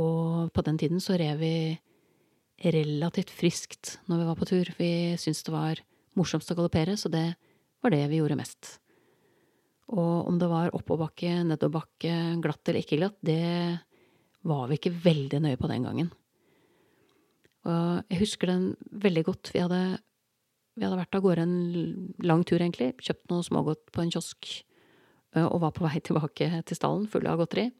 og 0.00 0.52
på 0.54 0.64
den 0.64 0.78
tiden 0.80 1.02
så 1.02 1.18
red 1.20 1.40
vi 1.40 1.54
relativt 2.60 3.32
friskt 3.34 3.96
når 4.08 4.20
vi 4.20 4.28
var 4.28 4.38
på 4.38 4.48
tur. 4.48 4.70
Vi 4.78 4.92
syntes 5.20 5.42
det 5.44 5.54
var 5.54 5.82
morsomst 6.18 6.52
å 6.52 6.56
galoppere, 6.56 6.96
så 6.96 7.10
det 7.12 7.26
var 7.82 7.92
det 7.92 8.04
vi 8.12 8.20
gjorde 8.20 8.38
mest. 8.38 8.78
Og 9.90 10.28
om 10.30 10.38
det 10.38 10.48
var 10.50 10.74
oppoverbakke, 10.76 11.40
nedoverbakke, 11.48 12.14
glatt 12.42 12.68
eller 12.70 12.84
ikke 12.84 13.00
glatt, 13.00 13.18
det 13.26 13.80
var 14.46 14.68
vi 14.70 14.78
ikke 14.78 14.94
veldig 15.04 15.40
nøye 15.42 15.58
på 15.60 15.70
den 15.70 15.86
gangen. 15.88 16.12
Og 17.68 18.06
jeg 18.08 18.22
husker 18.22 18.52
den 18.52 18.70
veldig 19.02 19.24
godt. 19.26 19.50
Vi 19.52 19.60
hadde 19.60 19.82
vi 20.78 20.86
hadde 20.86 20.96
vært 20.96 21.16
av 21.18 21.24
gårde 21.24 21.44
en 21.44 21.56
lang 22.24 22.42
tur, 22.46 22.60
egentlig. 22.60 22.94
Kjøpt 23.02 23.28
noe 23.32 23.44
smågodt 23.44 23.90
på 23.92 24.00
en 24.04 24.12
kiosk 24.14 24.48
og 25.36 25.60
var 25.62 25.74
på 25.76 25.84
vei 25.84 26.00
tilbake 26.06 26.48
til 26.66 26.78
stallen 26.78 27.06
full 27.10 27.28
av 27.28 27.40
godteri. 27.42 27.70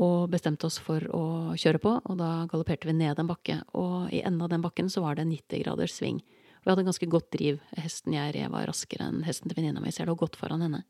og 0.00 0.30
bestemte 0.30 0.68
oss 0.68 0.78
for 0.78 1.02
å 1.10 1.52
kjøre 1.58 1.80
på, 1.82 1.92
og 1.98 2.16
da 2.16 2.46
galopperte 2.46 2.86
vi 2.86 2.94
ned 2.94 3.18
en 3.18 3.26
bakke, 3.26 3.56
og 3.74 4.12
i 4.14 4.20
enden 4.22 4.44
av 4.44 4.52
den 4.52 4.62
bakken 4.62 4.88
så 4.88 5.02
var 5.02 5.16
det 5.16 5.24
en 5.24 5.32
90 5.34 5.64
graders 5.64 5.96
sving. 5.98 6.20
Og 6.20 6.62
vi 6.62 6.70
hadde 6.70 6.84
en 6.84 6.90
ganske 6.92 7.08
godt 7.10 7.30
driv. 7.34 7.58
Hesten 7.74 8.14
jeg 8.14 8.34
red 8.36 8.52
var 8.52 8.68
raskere 8.70 9.08
enn 9.10 9.24
hesten 9.26 9.50
til 9.50 9.58
venninna 9.58 9.82
mi, 9.82 9.90
så 9.90 10.04
jeg 10.04 10.10
lå 10.12 10.14
godt 10.20 10.38
foran 10.38 10.62
henne. 10.62 10.84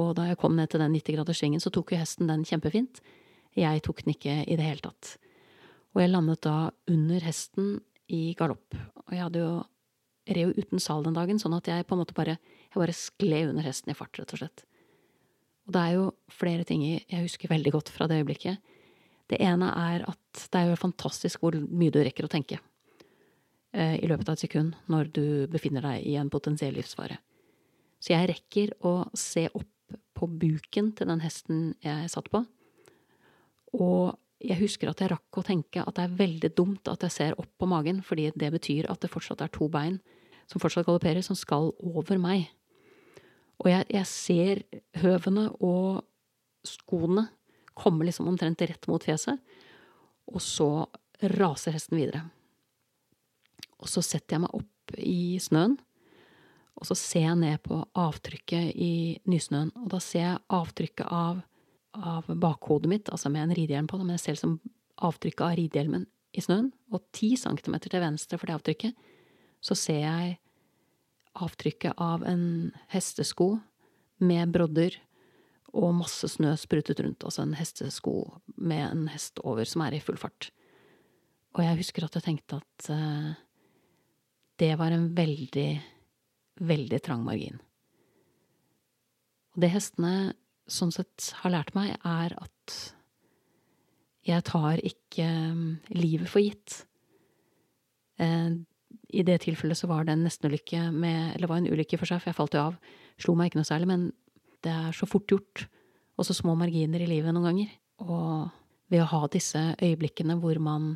Og 0.00 0.14
da 0.16 0.28
jeg 0.30 0.38
kom 0.40 0.54
ned 0.56 0.70
til 0.72 0.80
den 0.80 0.94
90 0.96 1.18
graders 1.18 1.42
svingen, 1.42 1.60
så 1.60 1.72
tok 1.72 1.92
jo 1.92 2.00
hesten 2.00 2.30
den 2.30 2.46
kjempefint. 2.48 3.02
Jeg 3.58 3.82
tok 3.84 4.04
den 4.04 4.14
ikke 4.14 4.38
i 4.46 4.56
det 4.56 4.64
hele 4.64 4.84
tatt. 4.84 5.16
Og 5.92 6.00
jeg 6.00 6.12
landet 6.12 6.40
da 6.46 6.70
under 6.88 7.26
hesten 7.26 7.74
i 8.12 8.32
galopp, 8.36 8.74
og 9.04 9.12
jeg 9.12 9.22
hadde 9.22 9.44
jo 9.44 9.52
jo 10.30 10.52
uten 10.54 10.78
sal 10.80 11.02
den 11.02 11.16
dagen, 11.16 11.40
sånn 11.42 11.56
at 11.56 11.66
jeg 11.66 11.86
på 11.86 11.96
en 11.96 12.02
måte 12.02 12.14
bare, 12.14 12.36
jeg 12.70 12.78
bare 12.78 12.94
skled 12.94 13.50
under 13.50 13.66
hesten 13.66 13.90
i 13.90 13.96
fart, 13.96 14.14
rett 14.20 14.32
og 14.32 14.38
slett. 14.38 14.62
Og 15.66 15.74
det 15.74 15.82
er 15.82 15.96
jo 15.96 16.04
flere 16.30 16.66
ting 16.66 16.84
jeg 16.86 17.24
husker 17.24 17.50
veldig 17.50 17.72
godt 17.74 17.90
fra 17.94 18.08
det 18.10 18.20
øyeblikket. 18.20 18.62
Det 19.30 19.40
ene 19.42 19.70
er 19.74 20.04
at 20.10 20.44
det 20.52 20.60
er 20.60 20.70
jo 20.70 20.78
fantastisk 20.78 21.42
hvor 21.42 21.56
mye 21.56 21.92
du 21.94 22.00
rekker 22.02 22.26
å 22.26 22.30
tenke 22.30 22.58
eh, 23.72 23.98
i 23.98 24.08
løpet 24.10 24.28
av 24.28 24.36
et 24.36 24.44
sekund 24.44 24.74
når 24.92 25.12
du 25.14 25.26
befinner 25.50 25.84
deg 25.86 26.06
i 26.06 26.16
en 26.20 26.30
potensiell 26.32 26.74
livsfare. 26.76 27.18
Så 28.02 28.14
jeg 28.14 28.30
rekker 28.32 28.74
å 28.88 28.96
se 29.18 29.46
opp 29.54 29.68
på 30.16 30.28
buken 30.28 30.92
til 30.96 31.08
den 31.10 31.22
hesten 31.24 31.72
jeg 31.84 32.10
satt 32.12 32.30
på, 32.32 32.44
og 33.78 34.18
jeg 34.42 34.58
husker 34.58 34.90
at 34.90 35.00
jeg 35.00 35.12
rakk 35.12 35.38
å 35.38 35.44
tenke 35.46 35.84
at 35.84 35.94
det 35.96 36.04
er 36.04 36.16
veldig 36.18 36.50
dumt 36.58 36.88
at 36.90 37.04
jeg 37.06 37.14
ser 37.14 37.36
opp 37.38 37.50
på 37.60 37.68
magen, 37.70 38.00
fordi 38.02 38.30
det 38.34 38.50
betyr 38.54 38.88
at 38.90 39.02
det 39.02 39.10
fortsatt 39.12 39.44
er 39.44 39.52
to 39.54 39.68
bein 39.70 40.00
som 40.50 40.60
fortsatt 40.60 40.86
galopperer, 40.88 41.22
som 41.22 41.38
skal 41.38 41.70
over 41.78 42.18
meg. 42.20 42.48
Og 43.62 43.70
jeg, 43.70 43.86
jeg 43.94 44.08
ser 44.10 44.62
høvene 44.98 45.46
og 45.62 46.02
skoene 46.66 47.28
komme 47.78 48.06
liksom 48.06 48.28
omtrent 48.28 48.64
rett 48.66 48.88
mot 48.90 49.02
fjeset, 49.02 49.38
og 50.26 50.42
så 50.42 50.68
raser 51.38 51.76
hesten 51.76 52.00
videre. 52.00 52.24
Og 53.78 53.88
så 53.90 54.02
setter 54.04 54.36
jeg 54.36 54.44
meg 54.44 54.58
opp 54.58 54.96
i 54.98 55.38
snøen, 55.42 55.78
og 56.78 56.88
så 56.88 56.96
ser 56.98 57.26
jeg 57.28 57.40
ned 57.40 57.62
på 57.66 57.78
avtrykket 57.98 58.72
i 58.74 58.92
nysnøen, 59.28 59.72
og 59.76 59.90
da 59.92 60.00
ser 60.02 60.24
jeg 60.24 60.44
avtrykket 60.56 61.08
av, 61.12 61.42
av 61.92 62.30
bakhodet 62.30 62.90
mitt, 62.90 63.12
altså 63.12 63.30
med 63.32 63.46
en 63.46 63.56
ridehjelm 63.58 63.90
på, 63.90 64.00
men 64.00 64.16
jeg 64.16 64.24
ser 64.24 64.38
liksom 64.38 64.56
avtrykket 65.02 65.44
av 65.46 65.56
ridehjelmen 65.58 66.06
i 66.32 66.44
snøen, 66.44 66.70
og 66.92 67.04
ti 67.14 67.34
centimeter 67.36 67.92
til 67.92 68.02
venstre 68.02 68.40
for 68.40 68.48
det 68.48 68.56
avtrykket, 68.56 69.08
så 69.62 69.76
ser 69.78 70.00
jeg 70.02 70.36
avtrykket 71.38 72.00
av 72.02 72.24
en 72.28 72.44
hestesko 72.92 73.54
med 74.22 74.52
brodder 74.54 74.98
og 75.72 75.94
masse 75.96 76.28
snø 76.34 76.52
sprutet 76.60 77.00
rundt, 77.00 77.24
altså 77.24 77.46
en 77.46 77.56
hestesko 77.56 78.16
med 78.56 78.84
en 78.84 79.06
hest 79.12 79.40
over 79.44 79.68
som 79.68 79.84
er 79.86 79.96
i 79.96 80.02
full 80.04 80.20
fart. 80.20 80.50
Og 81.56 81.64
jeg 81.64 81.80
husker 81.80 82.04
at 82.06 82.16
jeg 82.16 82.26
tenkte 82.26 82.60
at 82.60 82.90
uh, 82.92 83.32
det 84.60 84.72
var 84.80 84.92
en 84.94 85.08
veldig, 85.16 85.70
veldig 86.60 87.00
trang 87.04 87.22
margin. 87.26 87.60
Og 89.52 89.64
det 89.64 89.72
hestene 89.72 90.32
sånn 90.70 90.92
sett 90.94 91.32
har 91.42 91.52
lært 91.52 91.74
meg, 91.76 91.94
er 92.06 92.34
at 92.40 92.76
jeg 94.26 94.44
tar 94.46 94.80
ikke 94.86 95.26
um, 95.52 95.64
livet 95.90 96.30
for 96.30 96.44
gitt. 96.44 96.84
Uh, 98.20 98.62
i 99.12 99.24
det 99.26 99.40
tilfellet 99.44 99.76
så 99.76 99.88
var 99.90 100.06
det 100.06 100.14
en 100.14 100.24
nestenulykke 100.24 100.86
med 100.94 101.34
Eller 101.34 101.48
var 101.50 101.60
en 101.60 101.68
ulykke 101.68 101.98
for 102.00 102.08
seg, 102.08 102.20
for 102.22 102.30
jeg 102.30 102.38
falt 102.38 102.56
jo 102.56 102.64
av. 102.70 102.76
Slo 103.20 103.34
meg 103.36 103.50
ikke 103.50 103.60
noe 103.60 103.68
særlig, 103.68 103.88
men 103.90 104.08
det 104.64 104.72
er 104.72 104.96
så 104.96 105.08
fort 105.10 105.28
gjort. 105.28 105.66
Og 106.16 106.28
så 106.28 106.36
små 106.36 106.54
marginer 106.58 107.02
i 107.02 107.08
livet 107.10 107.34
noen 107.34 107.48
ganger. 107.50 107.72
Og 108.04 108.52
ved 108.92 109.02
å 109.02 109.10
ha 109.10 109.26
disse 109.32 109.60
øyeblikkene 109.80 110.36
hvor 110.40 110.60
man 110.62 110.94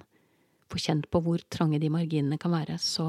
får 0.71 0.83
kjent 0.87 1.11
på 1.11 1.23
hvor 1.25 1.43
trange 1.53 1.81
de 1.83 1.91
marginene 1.93 2.39
kan 2.41 2.55
være, 2.55 2.79
så 2.83 3.07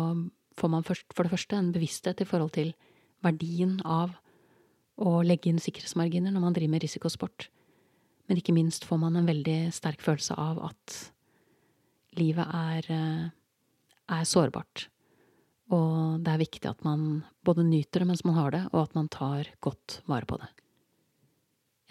får 0.58 0.72
man 0.74 0.86
først, 0.86 1.06
for 1.14 1.26
det 1.26 1.34
første 1.34 1.58
en 1.58 1.74
bevissthet 1.76 2.22
i 2.22 2.28
forhold 2.28 2.56
til 2.58 2.74
verdien 3.26 3.78
av 3.86 4.16
å 4.98 5.20
legge 5.26 5.52
inn 5.52 5.62
sikkerhetsmarginer 5.62 6.34
når 6.34 6.44
man 6.44 6.58
driver 6.58 6.74
med 6.76 6.86
risikosport. 6.86 7.50
Men 8.28 8.42
ikke 8.42 8.56
minst 8.56 8.86
får 8.88 9.00
man 9.02 9.18
en 9.20 9.30
veldig 9.30 9.72
sterk 9.76 10.02
følelse 10.04 10.36
av 10.42 10.60
at 10.72 10.98
livet 12.18 12.48
er, 12.50 12.92
eh, 12.92 13.30
er 14.18 14.24
sårbart. 14.26 14.88
Og 15.70 16.24
det 16.24 16.34
er 16.34 16.44
viktig 16.44 16.70
at 16.70 16.84
man 16.84 17.24
både 17.44 17.64
nyter 17.68 18.02
det 18.02 18.08
mens 18.08 18.24
man 18.26 18.36
har 18.36 18.52
det, 18.52 18.64
og 18.74 18.88
at 18.88 18.96
man 18.96 19.10
tar 19.12 19.52
godt 19.62 20.02
vare 20.08 20.26
på 20.26 20.40
det. 20.40 20.48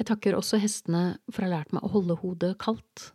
Jeg 0.00 0.08
takker 0.10 0.36
også 0.36 0.60
hestene 0.60 1.18
for 1.30 1.44
å 1.44 1.48
ha 1.48 1.58
lært 1.58 1.72
meg 1.72 1.84
å 1.84 1.92
holde 1.92 2.18
hodet 2.20 2.56
kaldt. 2.60 3.12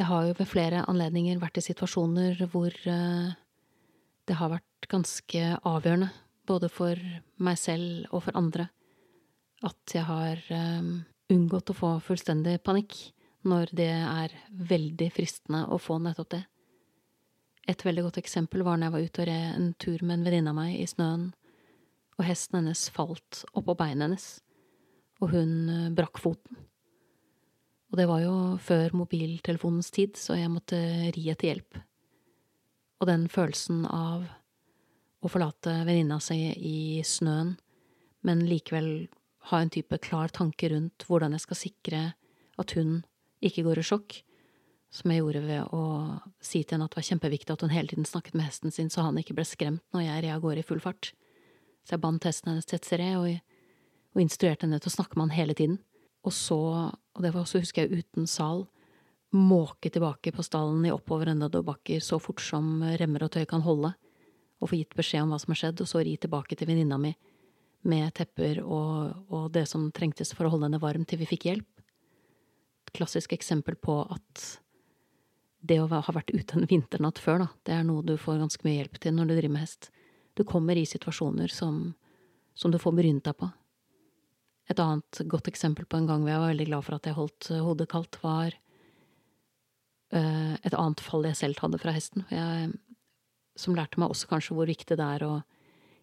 Jeg 0.00 0.08
har 0.08 0.24
jo 0.24 0.36
ved 0.38 0.48
flere 0.48 0.84
anledninger 0.88 1.40
vært 1.40 1.60
i 1.60 1.64
situasjoner 1.64 2.46
hvor 2.52 2.72
eh, 2.88 3.32
det 4.30 4.36
har 4.38 4.52
vært 4.52 4.86
ganske 4.90 5.40
avgjørende, 5.66 6.12
både 6.46 6.68
for 6.70 6.98
meg 7.42 7.58
selv 7.58 8.06
og 8.14 8.22
for 8.28 8.38
andre, 8.38 8.68
at 9.66 9.94
jeg 9.94 10.06
har 10.06 10.38
um, 10.54 11.00
unngått 11.30 11.72
å 11.72 11.76
få 11.76 11.90
fullstendig 12.04 12.60
panikk 12.64 12.94
når 13.50 13.74
det 13.76 13.90
er 13.90 14.36
veldig 14.70 15.08
fristende 15.16 15.64
å 15.66 15.80
få 15.82 15.98
nettopp 16.02 16.30
det. 16.36 16.42
Et 17.70 17.84
veldig 17.86 18.06
godt 18.06 18.20
eksempel 18.22 18.62
var 18.66 18.78
når 18.78 18.88
jeg 18.88 18.94
var 18.94 19.04
ute 19.04 19.22
og 19.22 19.28
red 19.30 19.50
en 19.50 19.68
tur 19.82 20.06
med 20.06 20.16
en 20.16 20.24
venninne 20.28 20.54
av 20.54 20.58
meg 20.60 20.78
i 20.78 20.86
snøen, 20.88 21.28
og 22.20 22.26
hesten 22.28 22.60
hennes 22.60 22.86
falt 22.94 23.42
oppå 23.56 23.74
beinet 23.78 24.06
hennes, 24.06 24.30
og 25.20 25.34
hun 25.34 25.54
eh, 25.72 25.92
brakk 25.96 26.22
foten. 26.22 26.58
Og 27.90 27.98
det 27.98 28.06
var 28.06 28.22
jo 28.22 28.34
før 28.62 28.94
mobiltelefonens 29.02 29.90
tid, 29.90 30.14
så 30.20 30.38
jeg 30.38 30.52
måtte 30.52 30.78
ri 31.16 31.30
etter 31.32 31.50
hjelp. 31.50 31.80
Og 33.00 33.08
den 33.08 33.26
følelsen 33.32 33.86
av 33.88 34.26
å 35.20 35.28
forlate 35.28 35.82
venninna 35.88 36.20
si 36.22 36.38
i 36.52 37.00
snøen, 37.04 37.54
men 38.24 38.44
likevel 38.48 39.08
ha 39.48 39.60
en 39.60 39.72
type 39.72 39.96
klar 40.04 40.32
tanke 40.32 40.68
rundt 40.72 41.06
hvordan 41.08 41.32
jeg 41.36 41.44
skal 41.46 41.58
sikre 41.58 42.00
at 42.60 42.74
hun 42.76 43.00
ikke 43.40 43.64
går 43.64 43.80
i 43.80 43.86
sjokk, 43.88 44.18
som 44.92 45.12
jeg 45.12 45.22
gjorde 45.22 45.42
ved 45.46 45.72
å 45.76 45.82
si 46.44 46.60
til 46.60 46.76
henne 46.76 46.88
at 46.88 46.92
det 46.92 47.00
var 47.00 47.08
kjempeviktig 47.08 47.54
at 47.54 47.62
hun 47.64 47.72
hele 47.72 47.92
tiden 47.92 48.08
snakket 48.08 48.36
med 48.36 48.48
hesten 48.48 48.74
sin 48.74 48.90
så 48.92 49.06
han 49.06 49.20
ikke 49.20 49.36
ble 49.38 49.46
skremt 49.48 49.84
når 49.94 50.04
jeg 50.06 50.24
red 50.24 50.34
av 50.34 50.42
gårde 50.44 50.64
i 50.64 50.66
full 50.66 50.82
fart. 50.82 51.12
Så 51.86 51.94
jeg 51.94 52.02
bandt 52.02 52.26
hesten 52.28 52.50
hennes 52.50 52.68
til 52.68 52.80
et 52.80 52.88
sere 52.88 53.12
og, 53.20 53.30
og 54.12 54.22
instruerte 54.24 54.66
henne 54.66 54.80
til 54.82 54.90
å 54.90 54.96
snakke 54.98 55.16
med 55.16 55.28
han 55.28 55.38
hele 55.38 55.56
tiden. 55.56 55.78
Og 56.26 56.34
så, 56.36 56.58
og 56.90 57.22
det 57.24 57.32
var 57.32 57.46
også, 57.46 57.62
husker 57.62 57.86
jeg, 57.86 58.02
uten 58.02 58.28
sal, 58.28 58.66
måke 59.36 59.90
tilbake 59.90 60.32
på 60.34 60.42
stallen 60.42 60.84
i 60.86 60.92
oppover 60.92 61.30
nedoverbakker 61.34 62.02
så 62.02 62.18
fort 62.22 62.42
som 62.42 62.80
remmer 62.98 63.26
og 63.26 63.34
tøy 63.34 63.44
kan 63.48 63.62
holde, 63.64 63.92
og 64.60 64.70
få 64.70 64.80
gitt 64.80 64.96
beskjed 64.98 65.24
om 65.24 65.34
hva 65.34 65.38
som 65.40 65.54
har 65.54 65.60
skjedd, 65.62 65.82
og 65.82 65.88
så 65.88 66.02
ri 66.04 66.16
tilbake 66.20 66.58
til 66.58 66.68
venninna 66.68 66.98
mi 67.00 67.14
med 67.88 68.12
tepper 68.12 68.60
og, 68.60 69.12
og 69.32 69.46
det 69.54 69.64
som 69.70 69.86
trengtes 69.94 70.34
for 70.36 70.46
å 70.46 70.50
holde 70.52 70.68
henne 70.68 70.82
varm 70.82 71.06
til 71.08 71.22
vi 71.22 71.28
fikk 71.30 71.46
hjelp. 71.48 71.84
Et 72.84 72.92
klassisk 72.98 73.32
eksempel 73.32 73.78
på 73.80 74.02
at 74.02 74.44
det 75.60 75.78
å 75.80 75.88
ha 75.88 76.12
vært 76.12 76.32
ute 76.32 76.56
en 76.56 76.68
vinternatt 76.68 77.20
før, 77.20 77.44
da, 77.44 77.48
det 77.68 77.76
er 77.76 77.86
noe 77.86 78.04
du 78.04 78.16
får 78.20 78.40
ganske 78.40 78.66
mye 78.66 78.80
hjelp 78.80 79.00
til 79.00 79.16
når 79.16 79.30
du 79.30 79.34
driver 79.36 79.54
med 79.56 79.64
hest. 79.64 79.90
Du 80.36 80.44
kommer 80.48 80.76
i 80.76 80.86
situasjoner 80.88 81.52
som, 81.52 81.92
som 82.56 82.72
du 82.72 82.78
får 82.80 82.96
brynt 82.96 83.26
deg 83.28 83.36
på. 83.36 83.50
Et 84.70 84.80
annet 84.80 85.22
godt 85.28 85.50
eksempel 85.50 85.88
på 85.88 85.98
en 85.98 86.08
gang 86.08 86.22
hvor 86.22 86.32
jeg 86.32 86.42
var 86.42 86.52
veldig 86.52 86.68
glad 86.68 86.86
for 86.86 86.96
at 86.96 87.08
jeg 87.08 87.16
holdt 87.16 87.50
hodet 87.64 87.88
kaldt, 87.90 88.20
var 88.22 88.56
et 90.10 90.74
annet 90.74 91.00
fall 91.04 91.26
jeg 91.28 91.38
selv 91.38 91.60
hadde 91.62 91.78
fra 91.78 91.94
hesten, 91.94 92.24
jeg, 92.34 92.72
som 93.60 93.76
lærte 93.76 94.00
meg 94.00 94.10
også 94.10 94.30
kanskje 94.30 94.56
hvor 94.56 94.66
viktig 94.66 94.96
det 94.98 95.06
er 95.06 95.22
å 95.26 95.34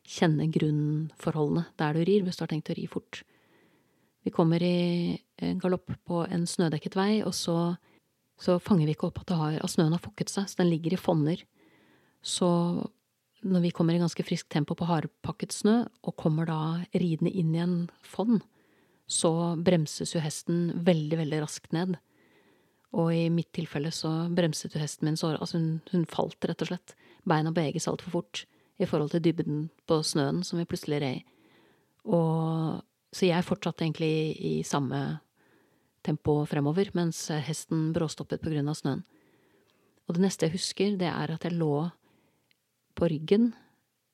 kjenne 0.08 0.48
grunnforholdene 0.54 1.66
der 1.80 1.98
du 1.98 2.06
rir, 2.08 2.24
hvis 2.24 2.40
du 2.40 2.46
har 2.46 2.52
tenkt 2.54 2.72
å 2.72 2.78
ri 2.78 2.86
fort. 2.88 3.24
Vi 4.24 4.32
kommer 4.32 4.64
i 4.64 5.20
galopp 5.60 5.92
på 6.08 6.22
en 6.32 6.48
snødekket 6.48 6.96
vei, 6.96 7.12
og 7.28 7.36
så 7.36 7.58
så 8.38 8.60
fanger 8.62 8.86
vi 8.86 8.94
ikke 8.94 9.10
opp 9.10 9.24
at, 9.24 9.34
har, 9.34 9.56
at, 9.58 9.72
snøen 9.74 9.96
har 9.96 10.04
fukket 10.04 10.32
seg, 10.32 10.46
så 10.50 10.62
den 10.62 10.70
ligger 10.70 10.94
i 10.94 11.02
fonner. 11.02 11.42
Så 12.22 12.48
når 13.48 13.64
vi 13.66 13.72
kommer 13.74 13.98
i 13.98 14.02
ganske 14.02 14.26
friskt 14.26 14.52
tempo 14.54 14.78
på 14.78 14.88
hardpakket 14.90 15.56
snø, 15.56 15.80
og 16.06 16.18
kommer 16.22 16.50
da 16.50 16.60
ridende 16.94 17.34
inn 17.34 17.56
i 17.56 17.64
en 17.64 17.78
fonn, 18.06 18.42
så 19.10 19.56
bremses 19.64 20.14
jo 20.14 20.22
hesten 20.22 20.70
veldig, 20.86 21.18
veldig 21.24 21.42
raskt 21.42 21.74
ned. 21.74 21.98
Og 22.96 23.12
i 23.12 23.28
mitt 23.34 23.50
tilfelle 23.56 23.92
så 23.92 24.30
bremset 24.32 24.76
jo 24.76 24.82
hesten 24.82 25.10
min 25.10 25.18
så 25.20 25.34
Altså, 25.36 25.60
hun, 25.60 25.82
hun 25.92 26.06
falt, 26.08 26.40
rett 26.46 26.62
og 26.64 26.72
slett. 26.72 26.96
Beina 27.28 27.52
beveges 27.52 27.90
altfor 27.92 28.14
fort 28.14 28.46
i 28.80 28.86
forhold 28.86 29.12
til 29.12 29.24
dybden 29.26 29.68
på 29.90 30.00
snøen 30.06 30.44
som 30.46 30.60
vi 30.60 30.68
plutselig 30.70 31.02
red 31.02 31.20
i. 31.20 31.26
Og 32.08 32.84
så 33.12 33.28
jeg 33.28 33.46
fortsatte 33.46 33.84
egentlig 33.84 34.38
i, 34.40 34.54
samme 34.64 35.20
tempo 36.06 36.40
fremover, 36.48 36.92
mens 36.96 37.26
hesten 37.44 37.92
bråstoppet 37.96 38.42
på 38.44 38.54
grunn 38.54 38.70
av 38.72 38.78
snøen. 38.80 39.04
Og 40.08 40.16
det 40.16 40.24
neste 40.24 40.48
jeg 40.48 40.56
husker, 40.56 40.94
det 41.00 41.10
er 41.10 41.34
at 41.34 41.44
jeg 41.44 41.58
lå 41.58 41.90
på 42.96 43.10
ryggen 43.12 43.52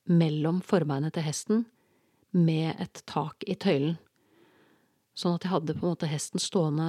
mellom 0.10 0.64
forbeinet 0.66 1.14
til 1.16 1.28
hesten 1.28 1.66
med 2.34 2.74
et 2.82 3.04
tak 3.06 3.46
i 3.46 3.54
tøylen, 3.54 4.00
sånn 5.14 5.38
at 5.38 5.46
jeg 5.46 5.54
hadde 5.54 5.76
på 5.78 5.86
en 5.86 5.94
måte 5.94 6.10
hesten 6.10 6.42
stående 6.42 6.88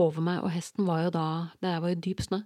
over 0.00 0.24
meg, 0.24 0.42
og 0.42 0.52
hesten 0.54 0.86
var 0.88 1.04
jo 1.04 1.14
da 1.14 1.26
Det 1.62 1.74
var 1.82 1.92
jo 1.92 2.02
dyp 2.06 2.22
snø. 2.24 2.42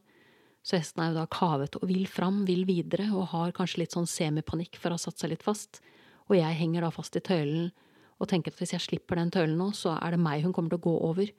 Så 0.63 0.77
hesten 0.77 1.01
er 1.01 1.13
jo 1.13 1.21
da 1.21 1.27
kavet 1.33 1.79
og 1.79 1.87
vil 1.89 2.07
fram, 2.11 2.43
vil 2.49 2.67
videre, 2.69 3.09
og 3.15 3.31
har 3.33 3.55
kanskje 3.57 3.85
litt 3.85 3.95
sånn 3.97 4.09
semipanikk 4.11 4.77
for 4.77 4.91
å 4.91 4.99
ha 4.99 5.01
satt 5.01 5.23
seg 5.23 5.33
litt 5.33 5.47
fast. 5.47 5.81
Og 6.29 6.37
jeg 6.37 6.59
henger 6.59 6.85
da 6.85 6.91
fast 6.93 7.17
i 7.17 7.25
tøylen 7.25 7.71
og 8.19 8.29
tenker 8.29 8.53
at 8.53 8.61
hvis 8.61 8.75
jeg 8.75 8.85
slipper 8.85 9.17
den 9.17 9.31
tøylen 9.33 9.57
nå, 9.57 9.71
så 9.73 9.95
er 9.97 10.13
det 10.13 10.21
meg 10.21 10.43
hun 10.45 10.53
kommer 10.53 10.75
til 10.75 10.81
å 10.81 10.87
gå 10.89 10.95
over 11.09 11.31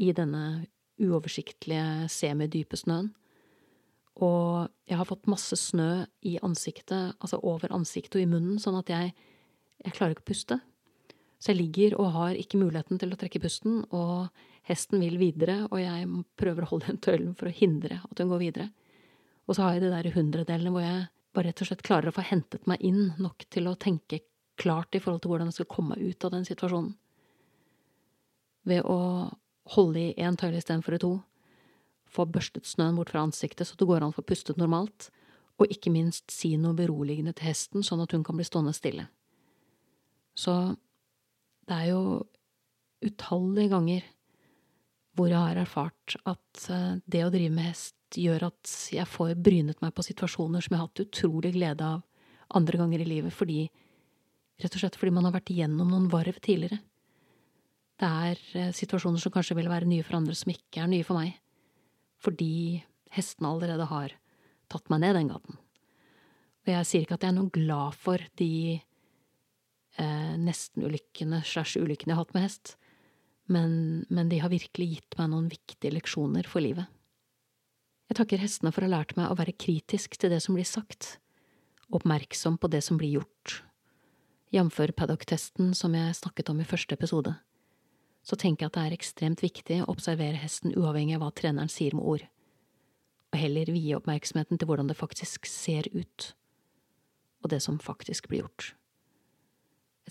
i 0.00 0.10
denne 0.14 0.44
uoversiktlige, 1.02 2.08
semidype 2.08 2.78
snøen. 2.78 3.10
Og 4.22 4.70
jeg 4.86 4.98
har 5.00 5.08
fått 5.08 5.26
masse 5.30 5.58
snø 5.58 6.04
i 6.22 6.36
ansiktet, 6.46 7.16
altså 7.18 7.40
over 7.42 7.74
ansiktet 7.74 8.20
og 8.20 8.22
i 8.22 8.30
munnen, 8.30 8.60
sånn 8.62 8.78
at 8.78 8.92
jeg, 8.92 9.10
jeg 9.82 9.96
klarer 9.96 10.14
ikke 10.14 10.24
å 10.24 10.30
puste. 10.30 10.60
Så 11.38 11.52
jeg 11.52 11.60
ligger 11.60 11.96
og 12.00 12.12
har 12.14 12.38
ikke 12.38 12.60
muligheten 12.60 13.00
til 13.00 13.12
å 13.12 13.18
trekke 13.20 13.42
pusten, 13.42 13.82
og 13.92 14.30
hesten 14.68 15.02
vil 15.02 15.18
videre, 15.20 15.64
og 15.70 15.80
jeg 15.82 16.06
prøver 16.40 16.64
å 16.64 16.70
holde 16.70 16.92
den 16.92 17.02
tøylen 17.04 17.34
for 17.36 17.50
å 17.50 17.56
hindre 17.56 18.00
at 18.06 18.20
hun 18.22 18.30
går 18.32 18.42
videre. 18.46 18.70
Og 19.44 19.56
så 19.56 19.66
har 19.66 19.76
jeg 19.76 19.84
de 19.84 19.92
der 19.92 20.14
hundredelene 20.14 20.72
hvor 20.72 20.84
jeg 20.84 21.02
bare 21.34 21.50
rett 21.50 21.60
og 21.60 21.68
slett 21.68 21.84
klarer 21.84 22.08
å 22.08 22.16
få 22.16 22.24
hentet 22.24 22.68
meg 22.70 22.80
inn 22.86 23.10
nok 23.20 23.44
til 23.52 23.68
å 23.68 23.76
tenke 23.76 24.22
klart 24.60 24.94
i 24.94 25.02
forhold 25.02 25.24
til 25.24 25.32
hvordan 25.32 25.50
jeg 25.50 25.58
skal 25.58 25.70
komme 25.74 25.96
meg 25.96 26.14
ut 26.14 26.24
av 26.24 26.32
den 26.32 26.46
situasjonen. 26.46 26.94
Ved 28.64 28.86
å 28.88 28.98
holde 29.74 30.00
i 30.00 30.14
én 30.20 30.38
tøyle 30.40 30.60
istedenfor 30.60 30.96
i 30.96 31.02
to, 31.02 31.12
få 32.08 32.24
børstet 32.30 32.68
snøen 32.68 32.96
bort 32.96 33.10
fra 33.12 33.24
ansiktet 33.26 33.68
så 33.68 33.76
det 33.76 33.88
går 33.88 34.04
an 34.04 34.14
å 34.14 34.16
få 34.16 34.24
pustet 34.24 34.60
normalt, 34.60 35.10
og 35.58 35.70
ikke 35.70 35.92
minst 35.94 36.32
si 36.34 36.54
noe 36.58 36.74
beroligende 36.78 37.34
til 37.36 37.50
hesten 37.50 37.84
sånn 37.86 38.02
at 38.02 38.14
hun 38.14 38.24
kan 38.26 38.38
bli 38.38 38.46
stående 38.46 38.74
stille. 38.74 39.06
Så 40.34 40.54
det 41.68 41.76
er 41.76 41.90
jo 41.92 42.02
utallige 43.04 43.72
ganger 43.72 44.06
hvor 45.14 45.30
jeg 45.30 45.38
har 45.38 45.60
erfart 45.62 46.16
at 46.26 46.64
eh, 46.72 46.96
det 47.06 47.22
å 47.24 47.30
drive 47.32 47.52
med 47.54 47.68
hest 47.70 48.18
gjør 48.18 48.48
at 48.48 48.72
jeg 48.94 49.06
får 49.10 49.34
brynet 49.42 49.80
meg 49.82 49.94
på 49.94 50.04
situasjoner 50.06 50.62
som 50.62 50.74
jeg 50.74 50.80
har 50.80 50.88
hatt 50.88 51.04
utrolig 51.04 51.54
glede 51.54 51.86
av 51.86 52.02
andre 52.54 52.78
ganger 52.78 53.02
i 53.02 53.08
livet, 53.08 53.34
fordi 53.34 53.64
rett 54.62 54.74
og 54.74 54.82
slett 54.82 54.98
fordi 54.98 55.14
man 55.14 55.26
har 55.26 55.34
vært 55.34 55.50
igjennom 55.54 55.90
noen 55.90 56.10
varv 56.12 56.38
tidligere. 56.42 56.78
Det 57.98 58.10
er 58.10 58.42
eh, 58.58 58.72
situasjoner 58.74 59.22
som 59.22 59.34
kanskje 59.34 59.58
vil 59.58 59.70
være 59.70 59.88
nye 59.90 60.06
for 60.06 60.18
andre, 60.18 60.36
som 60.38 60.52
ikke 60.54 60.82
er 60.82 60.90
nye 60.90 61.06
for 61.06 61.18
meg, 61.18 61.38
fordi 62.22 62.82
hestene 63.14 63.50
allerede 63.50 63.86
har 63.90 64.16
tatt 64.72 64.90
meg 64.90 65.04
ned 65.04 65.18
den 65.18 65.30
gaten. 65.30 65.60
Og 66.64 66.72
jeg 66.72 66.88
sier 66.88 67.04
ikke 67.04 67.18
at 67.18 67.26
jeg 67.26 67.34
er 67.34 67.38
noe 67.38 67.54
glad 67.54 67.96
for 68.00 68.22
de 68.40 68.80
eh, 70.00 70.34
nesten-ulykkene 70.40 71.42
slash 71.46 71.78
ulykkene 71.80 72.12
jeg 72.12 72.18
har 72.18 72.24
hatt 72.24 72.34
med 72.36 72.46
hest, 72.46 72.74
men, 73.50 74.04
men 74.08 74.30
de 74.30 74.40
har 74.40 74.52
virkelig 74.52 74.88
gitt 74.94 75.18
meg 75.20 75.30
noen 75.32 75.50
viktige 75.52 75.92
leksjoner 75.94 76.48
for 76.48 76.64
livet. 76.64 76.88
Jeg 78.10 78.18
takker 78.20 78.40
hestene 78.40 78.72
for 78.72 78.84
å 78.84 78.88
ha 78.88 78.98
lært 78.98 79.14
meg 79.18 79.30
å 79.32 79.38
være 79.38 79.56
kritisk 79.56 80.16
til 80.20 80.32
det 80.32 80.40
som 80.44 80.56
blir 80.56 80.68
sagt, 80.68 81.18
oppmerksom 81.94 82.58
på 82.60 82.70
det 82.72 82.82
som 82.84 83.00
blir 83.00 83.18
gjort. 83.20 83.62
Jf. 84.54 84.76
paddock-testen 84.94 85.72
som 85.74 85.96
jeg 85.96 86.14
snakket 86.14 86.52
om 86.52 86.60
i 86.62 86.68
første 86.68 86.94
episode, 86.94 87.32
så 88.24 88.38
tenker 88.40 88.64
jeg 88.64 88.70
at 88.70 88.76
det 88.76 88.84
er 88.84 88.96
ekstremt 88.96 89.42
viktig 89.42 89.80
å 89.82 89.90
observere 89.92 90.40
hesten 90.40 90.76
uavhengig 90.78 91.16
av 91.18 91.24
hva 91.24 91.32
treneren 91.34 91.72
sier 91.72 91.96
med 91.96 92.06
ord, 92.06 92.24
og 93.34 93.40
heller 93.40 93.72
vie 93.74 93.96
oppmerksomheten 93.96 94.60
til 94.60 94.70
hvordan 94.70 94.88
det 94.88 94.96
faktisk 95.00 95.48
ser 95.50 95.88
ut, 95.92 96.30
og 97.42 97.50
det 97.52 97.60
som 97.64 97.80
faktisk 97.82 98.30
blir 98.30 98.44
gjort. 98.44 98.72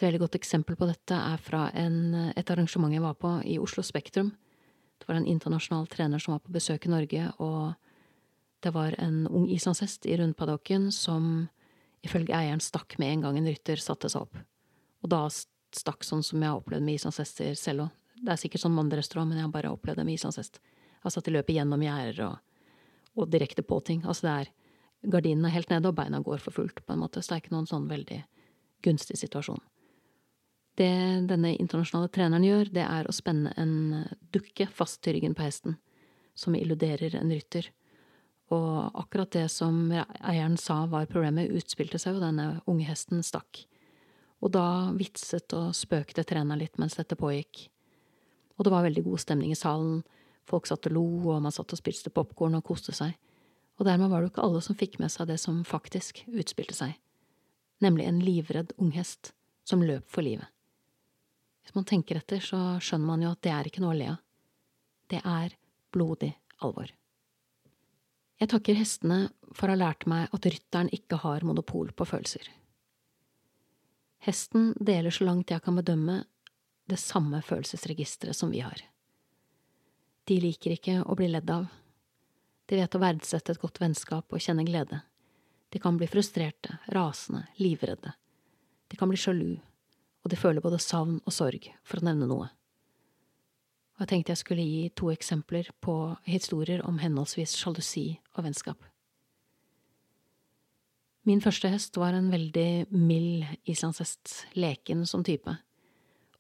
Et 0.04 0.10
veldig 0.10 0.20
godt 0.20 0.36
eksempel 0.36 0.76
på 0.76 0.84
dette 0.84 1.16
er 1.16 1.40
fra 1.40 1.70
en, 1.80 2.34
et 2.36 2.50
arrangement 2.52 2.92
jeg 2.92 3.00
var 3.00 3.14
på 3.16 3.30
i 3.48 3.54
Oslo 3.56 3.80
Spektrum. 3.88 4.34
Det 5.00 5.08
var 5.08 5.16
en 5.16 5.28
internasjonal 5.32 5.88
trener 5.88 6.20
som 6.20 6.34
var 6.34 6.42
på 6.44 6.52
besøk 6.52 6.90
i 6.90 6.92
Norge, 6.92 7.30
og 7.40 7.72
det 8.68 8.74
var 8.76 8.98
en 9.00 9.22
ung 9.32 9.46
islandshest 9.48 10.04
i 10.12 10.18
rundpaddocken 10.20 10.90
som 10.92 11.48
ifølge 12.04 12.36
eieren 12.36 12.60
stakk 12.60 12.98
med 13.00 13.14
en 13.14 13.24
gang 13.24 13.40
en 13.40 13.48
rytter 13.48 13.80
satte 13.80 14.12
seg 14.12 14.26
opp. 14.28 14.44
Og 15.08 15.14
da 15.16 15.24
stakk 15.32 16.04
sånn 16.04 16.28
som 16.28 16.44
jeg 16.44 16.52
har 16.52 16.60
opplevd 16.60 16.84
med 16.84 17.00
islandshester 17.00 17.56
selv 17.64 17.88
òg. 17.88 17.98
Det 18.20 18.36
er 18.36 18.44
sikkert 18.44 18.68
sånn 18.68 18.76
med 18.76 18.90
andre 18.90 19.08
strå, 19.08 19.24
men 19.24 19.40
jeg 19.40 19.48
har 19.48 19.56
bare 19.56 19.72
opplevd 19.72 20.04
det 20.04 20.10
med 20.10 20.20
islandshest. 20.20 20.60
Altså 21.00 21.24
at 21.24 21.32
de 21.32 21.38
løper 21.38 21.56
gjennom 21.56 21.88
gjerder 21.88 22.26
og, 22.28 22.42
og, 23.16 23.30
direkte 23.32 23.64
på 23.64 23.80
ting. 23.88 24.04
Altså 24.04 24.28
det 24.28 24.36
er 24.42 24.56
Gardinene 25.16 25.48
er 25.48 25.62
helt 25.62 25.72
nede, 25.72 25.88
og 25.88 25.96
beina 25.96 26.20
går 26.20 26.44
for 26.44 26.60
fullt, 26.60 26.84
på 26.84 26.92
en 26.92 27.06
måte. 27.08 27.24
Så 27.24 27.32
det 27.32 27.38
er 27.38 27.46
ikke 27.46 27.56
noen 27.56 27.72
sånn 27.72 27.88
veldig 27.88 28.26
gunstig 28.84 29.16
situasjon. 29.24 29.64
Det 30.74 30.90
denne 31.30 31.52
internasjonale 31.54 32.10
treneren 32.10 32.46
gjør, 32.48 32.72
det 32.74 32.84
er 32.86 33.06
å 33.06 33.14
spenne 33.14 33.52
en 33.62 34.06
dukke 34.34 34.66
fast 34.74 35.04
til 35.06 35.18
ryggen 35.18 35.36
på 35.38 35.46
hesten, 35.46 35.76
som 36.34 36.56
illuderer 36.58 37.14
en 37.20 37.30
rytter. 37.30 37.68
Og 38.54 38.90
akkurat 38.98 39.32
det 39.36 39.46
som 39.54 39.92
eieren 39.94 40.58
sa 40.58 40.84
var 40.90 41.06
problemet, 41.12 41.54
utspilte 41.54 42.02
seg, 42.02 42.18
og 42.18 42.26
denne 42.26 42.48
unge 42.70 42.88
hesten 42.90 43.22
stakk. 43.26 43.68
Og 44.44 44.52
da 44.54 44.92
vitset 44.98 45.54
og 45.56 45.76
spøkte 45.78 46.26
treneren 46.28 46.60
litt 46.60 46.82
mens 46.82 46.98
dette 46.98 47.18
pågikk. 47.20 47.68
Og 48.58 48.66
det 48.66 48.74
var 48.74 48.86
veldig 48.86 49.06
god 49.06 49.22
stemning 49.22 49.54
i 49.54 49.58
salen, 49.60 50.02
folk 50.50 50.68
satt 50.68 50.90
og 50.90 50.98
lo, 50.98 51.06
og 51.32 51.46
man 51.46 51.54
satt 51.54 51.72
og 51.72 51.80
spiste 51.80 52.12
popkorn 52.14 52.58
og 52.58 52.66
koste 52.66 52.96
seg. 52.98 53.14
Og 53.80 53.88
dermed 53.88 54.10
var 54.10 54.22
det 54.22 54.28
jo 54.28 54.34
ikke 54.34 54.48
alle 54.50 54.62
som 54.66 54.78
fikk 54.78 55.00
med 55.02 55.14
seg 55.14 55.30
det 55.30 55.40
som 55.42 55.62
faktisk 55.66 56.26
utspilte 56.34 56.76
seg, 56.78 56.98
nemlig 57.82 58.10
en 58.10 58.20
livredd 58.26 58.76
unghest 58.82 59.34
som 59.70 59.86
løp 59.86 60.10
for 60.12 60.26
livet. 60.26 60.50
Hvis 61.64 61.76
man 61.78 61.88
tenker 61.88 62.20
etter, 62.20 62.44
så 62.44 62.78
skjønner 62.84 63.08
man 63.08 63.24
jo 63.24 63.32
at 63.34 63.42
det 63.46 63.54
er 63.56 63.70
ikke 63.70 63.84
noe 63.84 63.94
å 63.94 64.00
le 64.00 64.10
av. 64.14 64.20
Det 65.12 65.22
er 65.24 65.56
blodig 65.94 66.34
alvor. 66.66 66.92
Jeg 68.42 68.52
takker 68.52 68.76
hestene 68.76 69.20
for 69.56 69.70
å 69.70 69.76
ha 69.76 69.80
lært 69.80 70.08
meg 70.10 70.34
at 70.36 70.48
rytteren 70.50 70.92
ikke 70.96 71.22
har 71.24 71.46
monopol 71.48 71.94
på 71.96 72.08
følelser. 72.10 72.50
Hesten 74.24 74.72
deler 74.80 75.14
så 75.14 75.28
langt 75.28 75.52
jeg 75.52 75.64
kan 75.64 75.78
bedømme 75.80 76.24
det 76.90 77.00
samme 77.00 77.40
følelsesregisteret 77.44 78.36
som 78.36 78.52
vi 78.52 78.64
har. 78.64 78.82
De 80.28 80.40
liker 80.40 80.76
ikke 80.76 81.02
å 81.04 81.16
bli 81.20 81.30
ledd 81.32 81.50
av. 81.52 81.68
De 82.68 82.80
vet 82.80 82.96
å 82.96 83.02
verdsette 83.04 83.54
et 83.54 83.60
godt 83.60 83.82
vennskap 83.84 84.32
og 84.32 84.44
kjenne 84.44 84.64
glede. 84.68 85.02
De 85.72 85.80
kan 85.84 85.98
bli 86.00 86.08
frustrerte, 86.08 86.78
rasende, 86.96 87.46
livredde. 87.60 88.14
De 88.88 89.00
kan 89.00 89.12
bli 89.12 89.20
sjalu, 89.20 89.58
og 90.24 90.32
de 90.32 90.40
føler 90.40 90.64
både 90.64 90.80
savn 90.80 91.20
og 91.26 91.36
sorg, 91.36 91.68
for 91.84 92.00
å 92.00 92.08
nevne 92.08 92.30
noe. 92.30 92.48
Og 93.94 94.06
jeg 94.06 94.10
tenkte 94.10 94.34
jeg 94.34 94.42
skulle 94.42 94.66
gi 94.66 94.88
to 94.98 95.12
eksempler 95.14 95.70
på 95.84 95.96
historier 96.26 96.82
om 96.88 96.98
henholdsvis 97.04 97.54
sjalusi 97.60 98.08
og 98.34 98.48
vennskap. 98.48 98.80
Min 101.24 101.44
første 101.44 101.70
hest 101.72 101.96
var 102.00 102.16
en 102.18 102.32
veldig 102.34 102.90
mild 102.92 103.46
islandshest, 103.70 104.50
leken 104.60 105.06
som 105.08 105.24
type, 105.24 105.54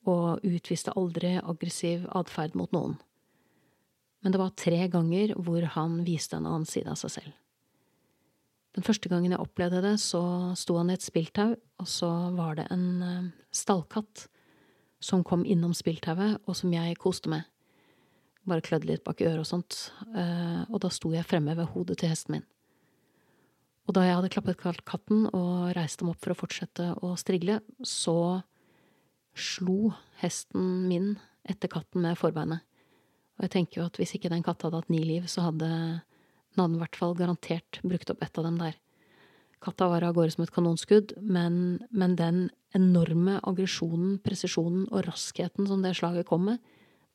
og 0.03 0.43
utviste 0.43 0.91
aldri 0.99 1.37
aggressiv 1.39 2.03
atferd 2.11 2.57
mot 2.59 2.73
noen. 2.75 2.97
Men 4.23 4.33
det 4.33 4.41
var 4.41 4.55
tre 4.59 4.81
ganger 4.91 5.35
hvor 5.39 5.63
han 5.75 6.01
viste 6.07 6.35
en 6.39 6.47
annen 6.49 6.67
side 6.67 6.91
av 6.91 6.99
seg 6.99 7.15
selv. 7.19 7.37
Den 8.73 8.85
første 8.85 9.09
gangen 9.09 9.33
jeg 9.33 9.41
opplevde 9.41 9.83
det, 9.85 9.97
så 10.01 10.21
sto 10.57 10.79
han 10.79 10.89
i 10.89 10.95
et 10.97 11.05
spiltau, 11.05 11.53
og 11.53 11.89
så 11.89 12.09
var 12.33 12.57
det 12.57 12.67
en 12.73 12.87
eh, 13.05 13.27
stallkatt 13.53 14.27
som 15.03 15.21
kom 15.27 15.43
innom 15.45 15.75
spiltauet, 15.77 16.39
og 16.47 16.57
som 16.57 16.73
jeg 16.73 16.97
koste 17.01 17.29
med. 17.29 17.45
Bare 18.49 18.63
klødde 18.65 18.89
litt 18.89 19.03
bak 19.05 19.21
øret 19.21 19.43
og 19.43 19.47
sånt, 19.47 19.77
eh, 20.15 20.63
og 20.69 20.81
da 20.83 20.89
sto 20.91 21.11
jeg 21.13 21.27
fremme 21.27 21.53
ved 21.59 21.69
hodet 21.75 21.99
til 22.01 22.11
hesten 22.11 22.37
min. 22.37 22.47
Og 23.83 23.97
da 23.97 24.05
jeg 24.07 24.15
hadde 24.15 24.31
klappet 24.31 24.83
katten 24.87 25.27
og 25.35 25.73
reist 25.75 25.99
dem 25.99 26.09
opp 26.13 26.23
for 26.23 26.33
å 26.33 26.39
fortsette 26.39 26.93
å 27.03 27.13
strigle, 27.19 27.59
så 27.83 28.41
slo 29.35 29.91
hesten 30.21 30.87
min 30.87 31.17
etter 31.49 31.69
katten 31.71 32.05
med 32.05 32.17
forbeinet. 32.17 32.63
Og 33.37 33.45
jeg 33.45 33.53
tenker 33.57 33.81
jo 33.81 33.87
at 33.89 33.99
hvis 33.99 34.15
ikke 34.15 34.31
den 34.31 34.45
katta 34.45 34.69
hadde 34.69 34.81
hatt 34.81 34.93
ni 34.93 35.01
liv, 35.03 35.27
så 35.27 35.49
hadde 35.49 35.69
den 36.53 36.63
hadde 36.63 36.77
i 36.77 36.81
hvert 36.83 36.99
fall 36.99 37.15
garantert 37.17 37.79
brukt 37.83 38.11
opp 38.13 38.23
ett 38.23 38.37
av 38.37 38.47
dem 38.47 38.59
der. 38.61 38.77
Katta 39.63 39.87
var 39.87 40.03
av 40.03 40.15
gårde 40.17 40.35
som 40.35 40.43
et 40.43 40.53
kanonskudd, 40.53 41.13
men, 41.23 41.79
men 41.89 42.17
den 42.19 42.45
enorme 42.75 43.37
aggresjonen, 43.47 44.17
presisjonen 44.25 44.87
og 44.89 45.05
raskheten 45.07 45.69
som 45.69 45.85
det 45.85 45.95
slaget 45.97 46.27
kom 46.27 46.49
med, 46.49 46.59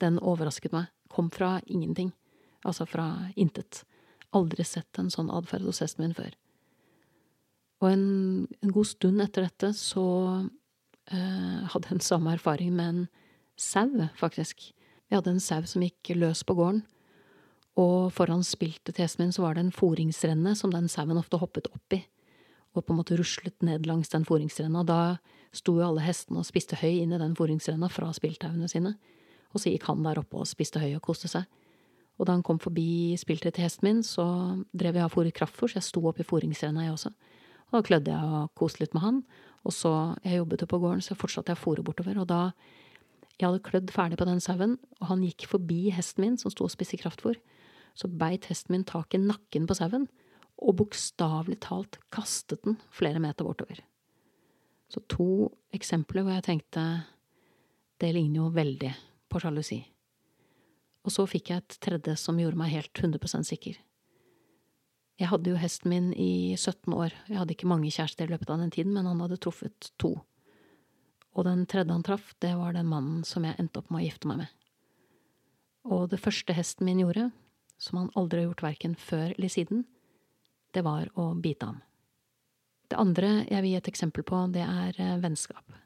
den 0.00 0.18
overrasket 0.18 0.72
meg. 0.72 0.88
Kom 1.12 1.28
fra 1.34 1.58
ingenting. 1.66 2.12
Altså 2.64 2.86
fra 2.88 3.08
intet. 3.36 3.82
Aldri 4.36 4.64
sett 4.66 5.00
en 5.00 5.10
sånn 5.12 5.30
atferd 5.34 5.66
hos 5.68 5.82
hesten 5.84 6.06
min 6.06 6.16
før. 6.16 6.32
Og 7.82 7.90
en, 7.92 8.06
en, 8.62 8.72
god 8.74 8.88
stund 8.90 9.22
etter 9.22 9.46
dette 9.46 9.70
så 9.78 10.04
eh, 11.12 11.60
hadde 11.70 11.86
jeg 11.86 11.98
en 11.98 12.04
samme 12.08 12.34
erfaring 12.34 12.72
med 12.74 12.88
en 12.94 13.02
sau, 13.58 14.08
faktisk. 14.18 14.70
Vi 15.08 15.16
hadde 15.16 15.36
en 15.36 15.42
sau 15.42 15.62
som 15.68 15.84
gikk 15.84 16.14
løs 16.16 16.42
på 16.46 16.56
gården, 16.58 16.82
og 17.78 18.10
foran 18.14 18.42
spiltet 18.46 18.96
til 18.96 19.04
hesten 19.04 19.24
min 19.24 19.34
så 19.34 19.44
var 19.44 19.54
det 19.54 19.66
en 19.66 19.74
foringsrenne 19.74 20.54
som 20.58 20.72
den 20.74 20.88
sauen 20.90 21.20
ofte 21.20 21.38
hoppet 21.38 21.68
opp 21.70 21.94
i, 21.94 22.00
og 22.74 22.84
på 22.84 22.94
en 22.94 22.98
måte 23.00 23.18
ruslet 23.18 23.54
ned 23.64 23.86
langs 23.86 24.10
den 24.12 24.26
foringsrenna. 24.26 24.82
Da 24.86 25.18
sto 25.54 25.76
jo 25.78 25.86
alle 25.86 26.02
hestene 26.02 26.42
og 26.42 26.48
spiste 26.48 26.78
høy 26.80 27.04
inn 27.04 27.14
i 27.14 27.20
den 27.22 27.36
foringsrenna 27.38 27.90
fra 27.92 28.10
spiltauene 28.16 28.68
sine, 28.70 28.96
og 29.54 29.62
så 29.62 29.70
gikk 29.72 29.86
han 29.88 30.02
der 30.04 30.20
oppe 30.20 30.42
og 30.42 30.50
spiste 30.50 30.82
høy 30.82 30.90
og 30.96 31.04
koste 31.06 31.30
seg. 31.30 31.46
Og 32.18 32.26
da 32.26 32.34
han 32.34 32.42
kom 32.42 32.58
forbi 32.58 33.14
spiltet 33.18 33.54
til 33.54 33.64
hesten 33.64 33.86
min, 33.86 34.00
så 34.02 34.26
drev 34.74 34.98
jeg 34.98 35.06
og 35.06 35.14
fôret 35.14 35.34
kraftfôr, 35.36 35.70
så 35.70 35.78
jeg 35.78 35.86
sto 35.86 36.02
opp 36.10 36.18
i 36.18 36.26
fôringsrenna, 36.26 36.88
jeg 36.88 36.96
også. 36.96 37.12
Og 37.68 37.76
da 37.76 37.82
klødde 37.86 38.16
jeg 38.16 38.32
og 38.40 38.50
koste 38.58 38.82
litt 38.82 38.96
med 38.96 39.04
han. 39.04 39.20
Og 39.68 39.74
så, 39.76 39.92
jeg 40.24 40.40
jobbet 40.40 40.64
jo 40.64 40.68
på 40.72 40.80
gården, 40.82 41.04
så 41.04 41.14
fortsatte 41.18 41.52
jeg 41.52 41.60
å 41.60 41.62
fôre 41.62 41.84
bortover. 41.86 42.18
Og 42.18 42.26
da 42.26 42.40
jeg 43.38 43.46
hadde 43.46 43.62
klødd 43.62 43.92
ferdig 43.94 44.18
på 44.18 44.26
den 44.26 44.42
sauen, 44.42 44.78
og 44.98 45.10
han 45.12 45.22
gikk 45.22 45.46
forbi 45.46 45.92
hesten 45.94 46.24
min, 46.24 46.38
som 46.40 46.50
sto 46.50 46.66
og 46.66 46.74
spiste 46.74 46.98
kraftfôr, 46.98 47.38
så 47.98 48.08
beit 48.08 48.46
hesten 48.50 48.76
min 48.76 48.86
tak 48.86 49.14
i 49.16 49.22
nakken 49.22 49.66
på 49.66 49.76
sauen, 49.78 50.06
og 50.58 50.78
bokstavelig 50.80 51.60
talt 51.66 51.98
kastet 52.14 52.64
den 52.66 52.78
flere 52.94 53.22
meter 53.22 53.46
bortover. 53.46 53.80
Så 54.88 55.02
to 55.10 55.50
eksempler 55.74 56.24
hvor 56.24 56.34
jeg 56.36 56.46
tenkte 56.46 56.84
det 57.98 58.12
ligner 58.14 58.44
jo 58.44 58.54
veldig 58.54 58.92
på 59.28 59.40
sjalusi. 59.42 59.82
Og 61.06 61.12
så 61.14 61.26
fikk 61.28 61.50
jeg 61.50 61.62
et 61.62 61.76
tredje 61.82 62.14
som 62.20 62.38
gjorde 62.38 62.58
meg 62.58 62.72
helt 62.72 62.94
100% 62.94 63.46
sikker. 63.48 63.78
Jeg 65.18 65.30
hadde 65.32 65.50
jo 65.50 65.58
hesten 65.58 65.90
min 65.90 66.10
i 66.14 66.54
17 66.54 66.94
år, 66.94 67.14
jeg 67.26 67.40
hadde 67.40 67.54
ikke 67.56 67.70
mange 67.70 67.90
kjærester 67.90 68.28
i 68.28 68.30
løpet 68.30 68.52
av 68.54 68.62
den 68.62 68.70
tiden, 68.74 68.94
men 68.94 69.08
han 69.08 69.18
hadde 69.24 69.40
truffet 69.42 69.90
to. 69.98 70.12
Og 71.34 71.46
den 71.46 71.64
tredje 71.70 71.90
han 71.90 72.06
traff, 72.06 72.30
det 72.42 72.54
var 72.58 72.76
den 72.76 72.86
mannen 72.90 73.24
som 73.26 73.46
jeg 73.46 73.58
endte 73.58 73.82
opp 73.82 73.90
med 73.90 74.02
å 74.02 74.06
gifte 74.06 74.30
meg 74.30 74.44
med. 74.44 74.54
Og 75.90 76.06
det 76.12 76.20
første 76.22 76.54
hesten 76.54 76.86
min 76.86 77.02
gjorde, 77.02 77.30
som 77.78 78.00
han 78.02 78.10
aldri 78.18 78.42
har 78.42 78.50
gjort 78.50 78.64
verken 78.66 78.96
før 78.98 79.32
eller 79.32 79.52
siden, 79.52 79.84
det 80.74 80.84
var 80.84 81.08
å 81.18 81.30
bite 81.38 81.70
ham. 81.70 81.82
Det 82.88 82.98
andre 82.98 83.44
jeg 83.48 83.62
vil 83.62 83.72
gi 83.72 83.80
et 83.80 83.90
eksempel 83.90 84.24
på, 84.26 84.40
det 84.52 84.64
er 84.64 84.96
eh, 85.00 85.18
vennskap. 85.22 85.76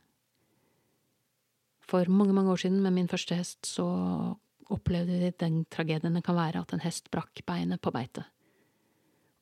For 1.93 2.09
mange, 2.09 2.35
mange 2.37 2.53
år 2.55 2.63
siden 2.63 2.81
med 2.83 2.95
min 2.97 3.11
første 3.11 3.37
hest 3.37 3.67
så 3.69 3.87
opplevde 4.73 5.19
vi 5.21 5.33
den 5.43 5.65
tragedien 5.69 6.15
det 6.17 6.23
kan 6.25 6.39
være 6.39 6.63
at 6.63 6.73
en 6.73 6.85
hest 6.85 7.11
brakk 7.13 7.43
beinet 7.49 7.83
på 7.83 7.93
beite. 7.93 8.25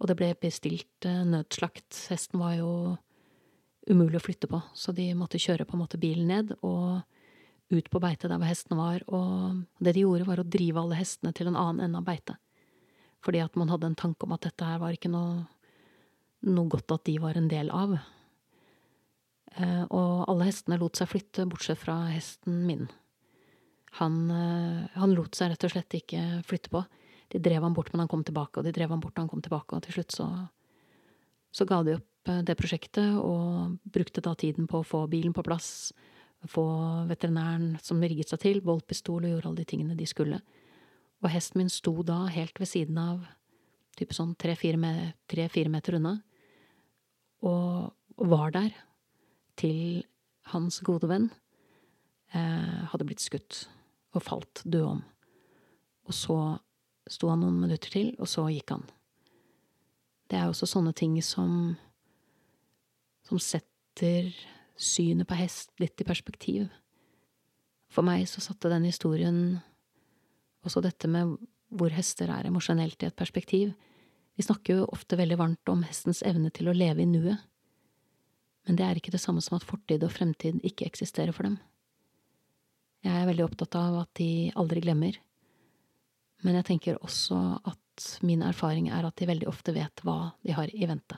Og 0.00 0.08
det 0.08 0.16
ble 0.16 0.32
bestilt 0.40 1.06
eh, 1.06 1.22
nødslakt. 1.28 1.92
Hesten 2.10 2.40
var 2.40 2.56
jo 2.58 2.72
umulig 3.90 4.20
å 4.20 4.24
flytte 4.24 4.48
på, 4.50 4.60
så 4.76 4.92
de 4.96 5.10
måtte 5.16 5.40
kjøre 5.40 5.66
på 5.68 5.76
en 5.76 5.82
måte 5.82 6.00
bilen 6.00 6.28
ned 6.30 6.52
og 6.60 7.00
ut 7.70 7.90
på 7.90 8.02
beitet 8.02 8.30
der 8.30 8.38
hvor 8.40 8.50
hestene 8.50 8.78
var, 8.78 9.04
og 9.08 9.62
det 9.78 9.94
de 9.94 10.04
gjorde, 10.04 10.26
var 10.28 10.42
å 10.42 10.46
drive 10.46 10.82
alle 10.82 10.98
hestene 10.98 11.32
til 11.36 11.50
en 11.50 11.58
annen 11.58 11.86
ende 11.86 12.00
av 12.00 12.06
beitet. 12.08 12.38
Fordi 13.24 13.42
at 13.44 13.56
man 13.60 13.70
hadde 13.70 13.90
en 13.90 13.98
tanke 13.98 14.26
om 14.26 14.34
at 14.34 14.46
dette 14.46 14.66
her 14.66 14.80
var 14.82 14.96
ikke 14.96 15.12
noe, 15.12 15.44
noe 16.48 16.72
godt 16.72 16.96
at 16.96 17.04
de 17.06 17.18
var 17.22 17.38
en 17.38 17.50
del 17.52 17.70
av. 17.74 17.98
Eh, 19.58 19.84
og 19.90 20.24
alle 20.30 20.48
hestene 20.48 20.78
lot 20.80 20.98
seg 20.98 21.10
flytte, 21.10 21.46
bortsett 21.50 21.80
fra 21.80 21.96
hesten 22.10 22.62
min. 22.68 22.88
Han, 23.98 24.22
eh, 24.30 24.86
han, 24.94 25.14
lot 25.16 25.36
seg 25.36 25.52
rett 25.52 25.66
og 25.66 25.74
slett 25.74 25.98
ikke 25.98 26.22
flytte 26.46 26.72
på. 26.72 26.84
De 27.30 27.42
drev 27.42 27.62
han 27.62 27.74
bort, 27.74 27.92
men 27.92 28.04
han 28.04 28.10
kom 28.10 28.24
tilbake, 28.26 28.58
og 28.58 28.66
de 28.66 28.74
drev 28.74 28.94
han 28.94 29.02
bort, 29.02 29.16
og 29.16 29.24
han 29.24 29.32
kom 29.32 29.42
tilbake, 29.44 29.76
og 29.76 29.84
til 29.86 29.98
slutt 29.98 30.14
så, 30.16 30.28
så 31.54 31.66
ga 31.68 31.82
de 31.86 31.98
opp 31.98 32.30
eh, 32.30 32.42
det 32.46 32.56
prosjektet 32.58 33.18
og 33.18 33.76
brukte 33.84 34.24
da 34.24 34.34
tiden 34.38 34.70
på 34.70 34.80
å 34.80 34.86
få 34.86 35.04
bilen 35.12 35.36
på 35.36 35.44
plass, 35.46 35.92
få 36.48 36.64
veterinæren 37.10 37.74
som 37.84 38.00
rigget 38.00 38.30
seg 38.32 38.40
til, 38.44 38.62
boltpistol 38.64 39.24
og 39.24 39.34
gjorde 39.34 39.50
alle 39.50 39.60
de 39.60 39.68
tingene 39.68 39.96
de 39.98 40.06
skulle. 40.08 40.40
Og 41.20 41.32
hesten 41.32 41.60
min 41.60 41.72
sto 41.72 41.92
da 42.06 42.22
helt 42.32 42.60
ved 42.60 42.70
siden 42.70 43.00
av, 43.00 43.26
type 43.98 44.16
sånn 44.16 44.32
tre-fire 44.40 44.80
me 44.80 45.12
meter 45.68 45.98
unna, 45.98 46.14
og 47.44 47.92
var 48.30 48.54
der 48.56 48.72
til 49.60 50.04
hans 50.52 50.80
gode 50.84 51.08
venn 51.08 51.28
eh, 52.32 52.80
hadde 52.92 53.06
blitt 53.08 53.20
skutt 53.20 53.66
og 54.16 54.24
falt 54.24 54.62
død 54.64 54.86
om. 54.94 55.04
Og 56.08 56.16
så 56.16 56.38
sto 57.10 57.28
han 57.28 57.44
noen 57.44 57.60
minutter 57.60 57.92
til, 57.92 58.14
og 58.18 58.28
så 58.28 58.46
gikk 58.48 58.72
han. 58.72 58.84
Det 60.30 60.38
er 60.38 60.48
også 60.48 60.68
sånne 60.68 60.94
ting 60.96 61.18
som 61.24 61.76
som 63.30 63.38
setter 63.38 64.32
synet 64.80 65.28
på 65.28 65.36
hest 65.38 65.72
litt 65.82 66.00
i 66.00 66.06
perspektiv. 66.08 66.68
For 67.90 68.06
meg 68.06 68.26
så 68.30 68.42
satte 68.42 68.70
den 68.72 68.86
historien 68.88 69.60
også 70.66 70.82
dette 70.84 71.08
med 71.10 71.36
hvor 71.70 71.92
hester 71.94 72.30
er 72.32 72.48
emosjonelt 72.48 73.02
i 73.02 73.08
et 73.08 73.16
perspektiv. 73.18 73.72
Vi 74.36 74.46
snakker 74.46 74.80
jo 74.80 74.90
ofte 74.90 75.18
veldig 75.20 75.38
varmt 75.38 75.72
om 75.72 75.84
hestens 75.86 76.22
evne 76.26 76.50
til 76.54 76.70
å 76.70 76.76
leve 76.76 77.04
i 77.04 77.08
nuet, 77.08 77.38
men 78.66 78.76
det 78.76 78.86
er 78.86 78.98
ikke 78.98 79.12
det 79.14 79.22
samme 79.22 79.42
som 79.44 79.56
at 79.56 79.66
fortid 79.66 80.02
og 80.04 80.12
fremtid 80.14 80.60
ikke 80.66 80.88
eksisterer 80.88 81.34
for 81.36 81.48
dem. 81.48 81.58
Jeg 83.04 83.16
er 83.16 83.28
veldig 83.28 83.46
opptatt 83.46 83.76
av 83.80 84.02
at 84.02 84.10
de 84.20 84.50
aldri 84.60 84.82
glemmer, 84.84 85.16
men 86.44 86.58
jeg 86.58 86.68
tenker 86.68 87.00
også 87.00 87.38
at 87.68 88.06
min 88.24 88.44
erfaring 88.44 88.90
er 88.92 89.06
at 89.08 89.16
de 89.20 89.28
veldig 89.28 89.48
ofte 89.48 89.74
vet 89.76 90.04
hva 90.04 90.32
de 90.44 90.56
har 90.56 90.72
i 90.72 90.88
vente. 90.88 91.16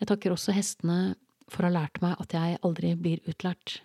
Jeg 0.00 0.10
takker 0.10 0.34
også 0.34 0.54
hestene 0.56 1.16
for 1.48 1.64
å 1.64 1.70
ha 1.70 1.76
lært 1.78 2.00
meg 2.02 2.18
at 2.20 2.34
jeg 2.36 2.58
aldri 2.66 2.92
blir 3.00 3.22
utlært. 3.30 3.78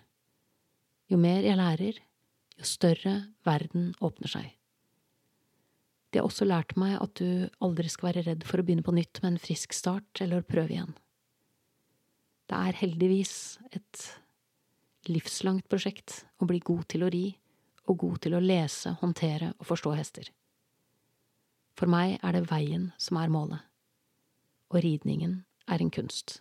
Jo 1.08 1.18
mer 1.20 1.44
jeg 1.44 1.58
lærer, 1.58 2.00
jo 2.58 2.66
større 2.68 3.14
verden 3.46 3.92
åpner 4.00 4.32
seg. 4.32 4.50
De 6.12 6.20
har 6.20 6.28
også 6.28 6.44
lært 6.44 6.74
meg 6.76 6.98
at 7.00 7.14
du 7.16 7.48
aldri 7.64 7.88
skal 7.88 8.10
være 8.10 8.26
redd 8.26 8.42
for 8.44 8.60
å 8.60 8.66
begynne 8.66 8.84
på 8.84 8.92
nytt 8.92 9.22
med 9.22 9.32
en 9.32 9.40
frisk 9.40 9.72
start 9.72 10.20
eller 10.20 10.42
å 10.42 10.48
prøve 10.48 10.74
igjen. 10.74 10.92
Det 12.50 12.58
er 12.58 12.80
heldigvis 12.82 13.34
et 13.72 14.02
livslangt 15.08 15.64
prosjekt 15.72 16.26
å 16.36 16.48
bli 16.50 16.60
god 16.60 16.84
til 16.92 17.06
å 17.06 17.10
ri 17.12 17.30
og 17.88 17.96
god 18.04 18.20
til 18.26 18.36
å 18.36 18.42
lese, 18.44 18.92
håndtere 19.00 19.54
og 19.56 19.66
forstå 19.70 19.94
hester. 19.96 20.28
For 21.80 21.88
meg 21.88 22.18
er 22.20 22.36
det 22.36 22.44
veien 22.50 22.90
som 23.00 23.16
er 23.18 23.32
målet, 23.32 23.64
og 24.68 24.84
ridningen 24.84 25.40
er 25.68 25.82
en 25.82 25.90
kunst. 25.90 26.40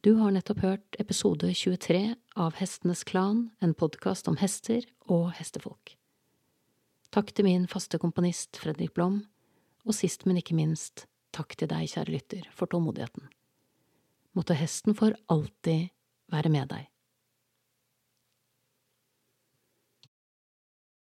Du 0.00 0.14
har 0.16 0.32
nettopp 0.32 0.62
hørt 0.64 1.00
episode 1.02 1.50
23 1.52 2.14
av 2.36 2.56
Hestenes 2.56 3.04
Klan, 3.04 3.50
en 3.60 3.74
podkast 3.76 4.30
om 4.30 4.38
hester 4.40 4.86
og 5.06 5.34
hestefolk. 5.36 5.96
Takk 7.12 7.34
til 7.34 7.44
min 7.46 7.66
faste 7.68 8.00
komponist 8.00 8.56
Fredrik 8.62 8.94
Blom, 8.96 9.24
og 9.84 9.96
sist, 9.96 10.24
men 10.26 10.40
ikke 10.40 10.56
minst, 10.56 11.04
takk 11.36 11.56
til 11.58 11.68
deg, 11.68 11.90
kjære 11.90 12.16
lytter, 12.16 12.48
for 12.54 12.70
tålmodigheten 12.70 13.28
måtte 14.36 14.56
hesten 14.58 14.94
for 14.94 15.14
alltid 15.30 15.90
være 16.30 16.52
med 16.52 16.70
deg. 16.70 16.89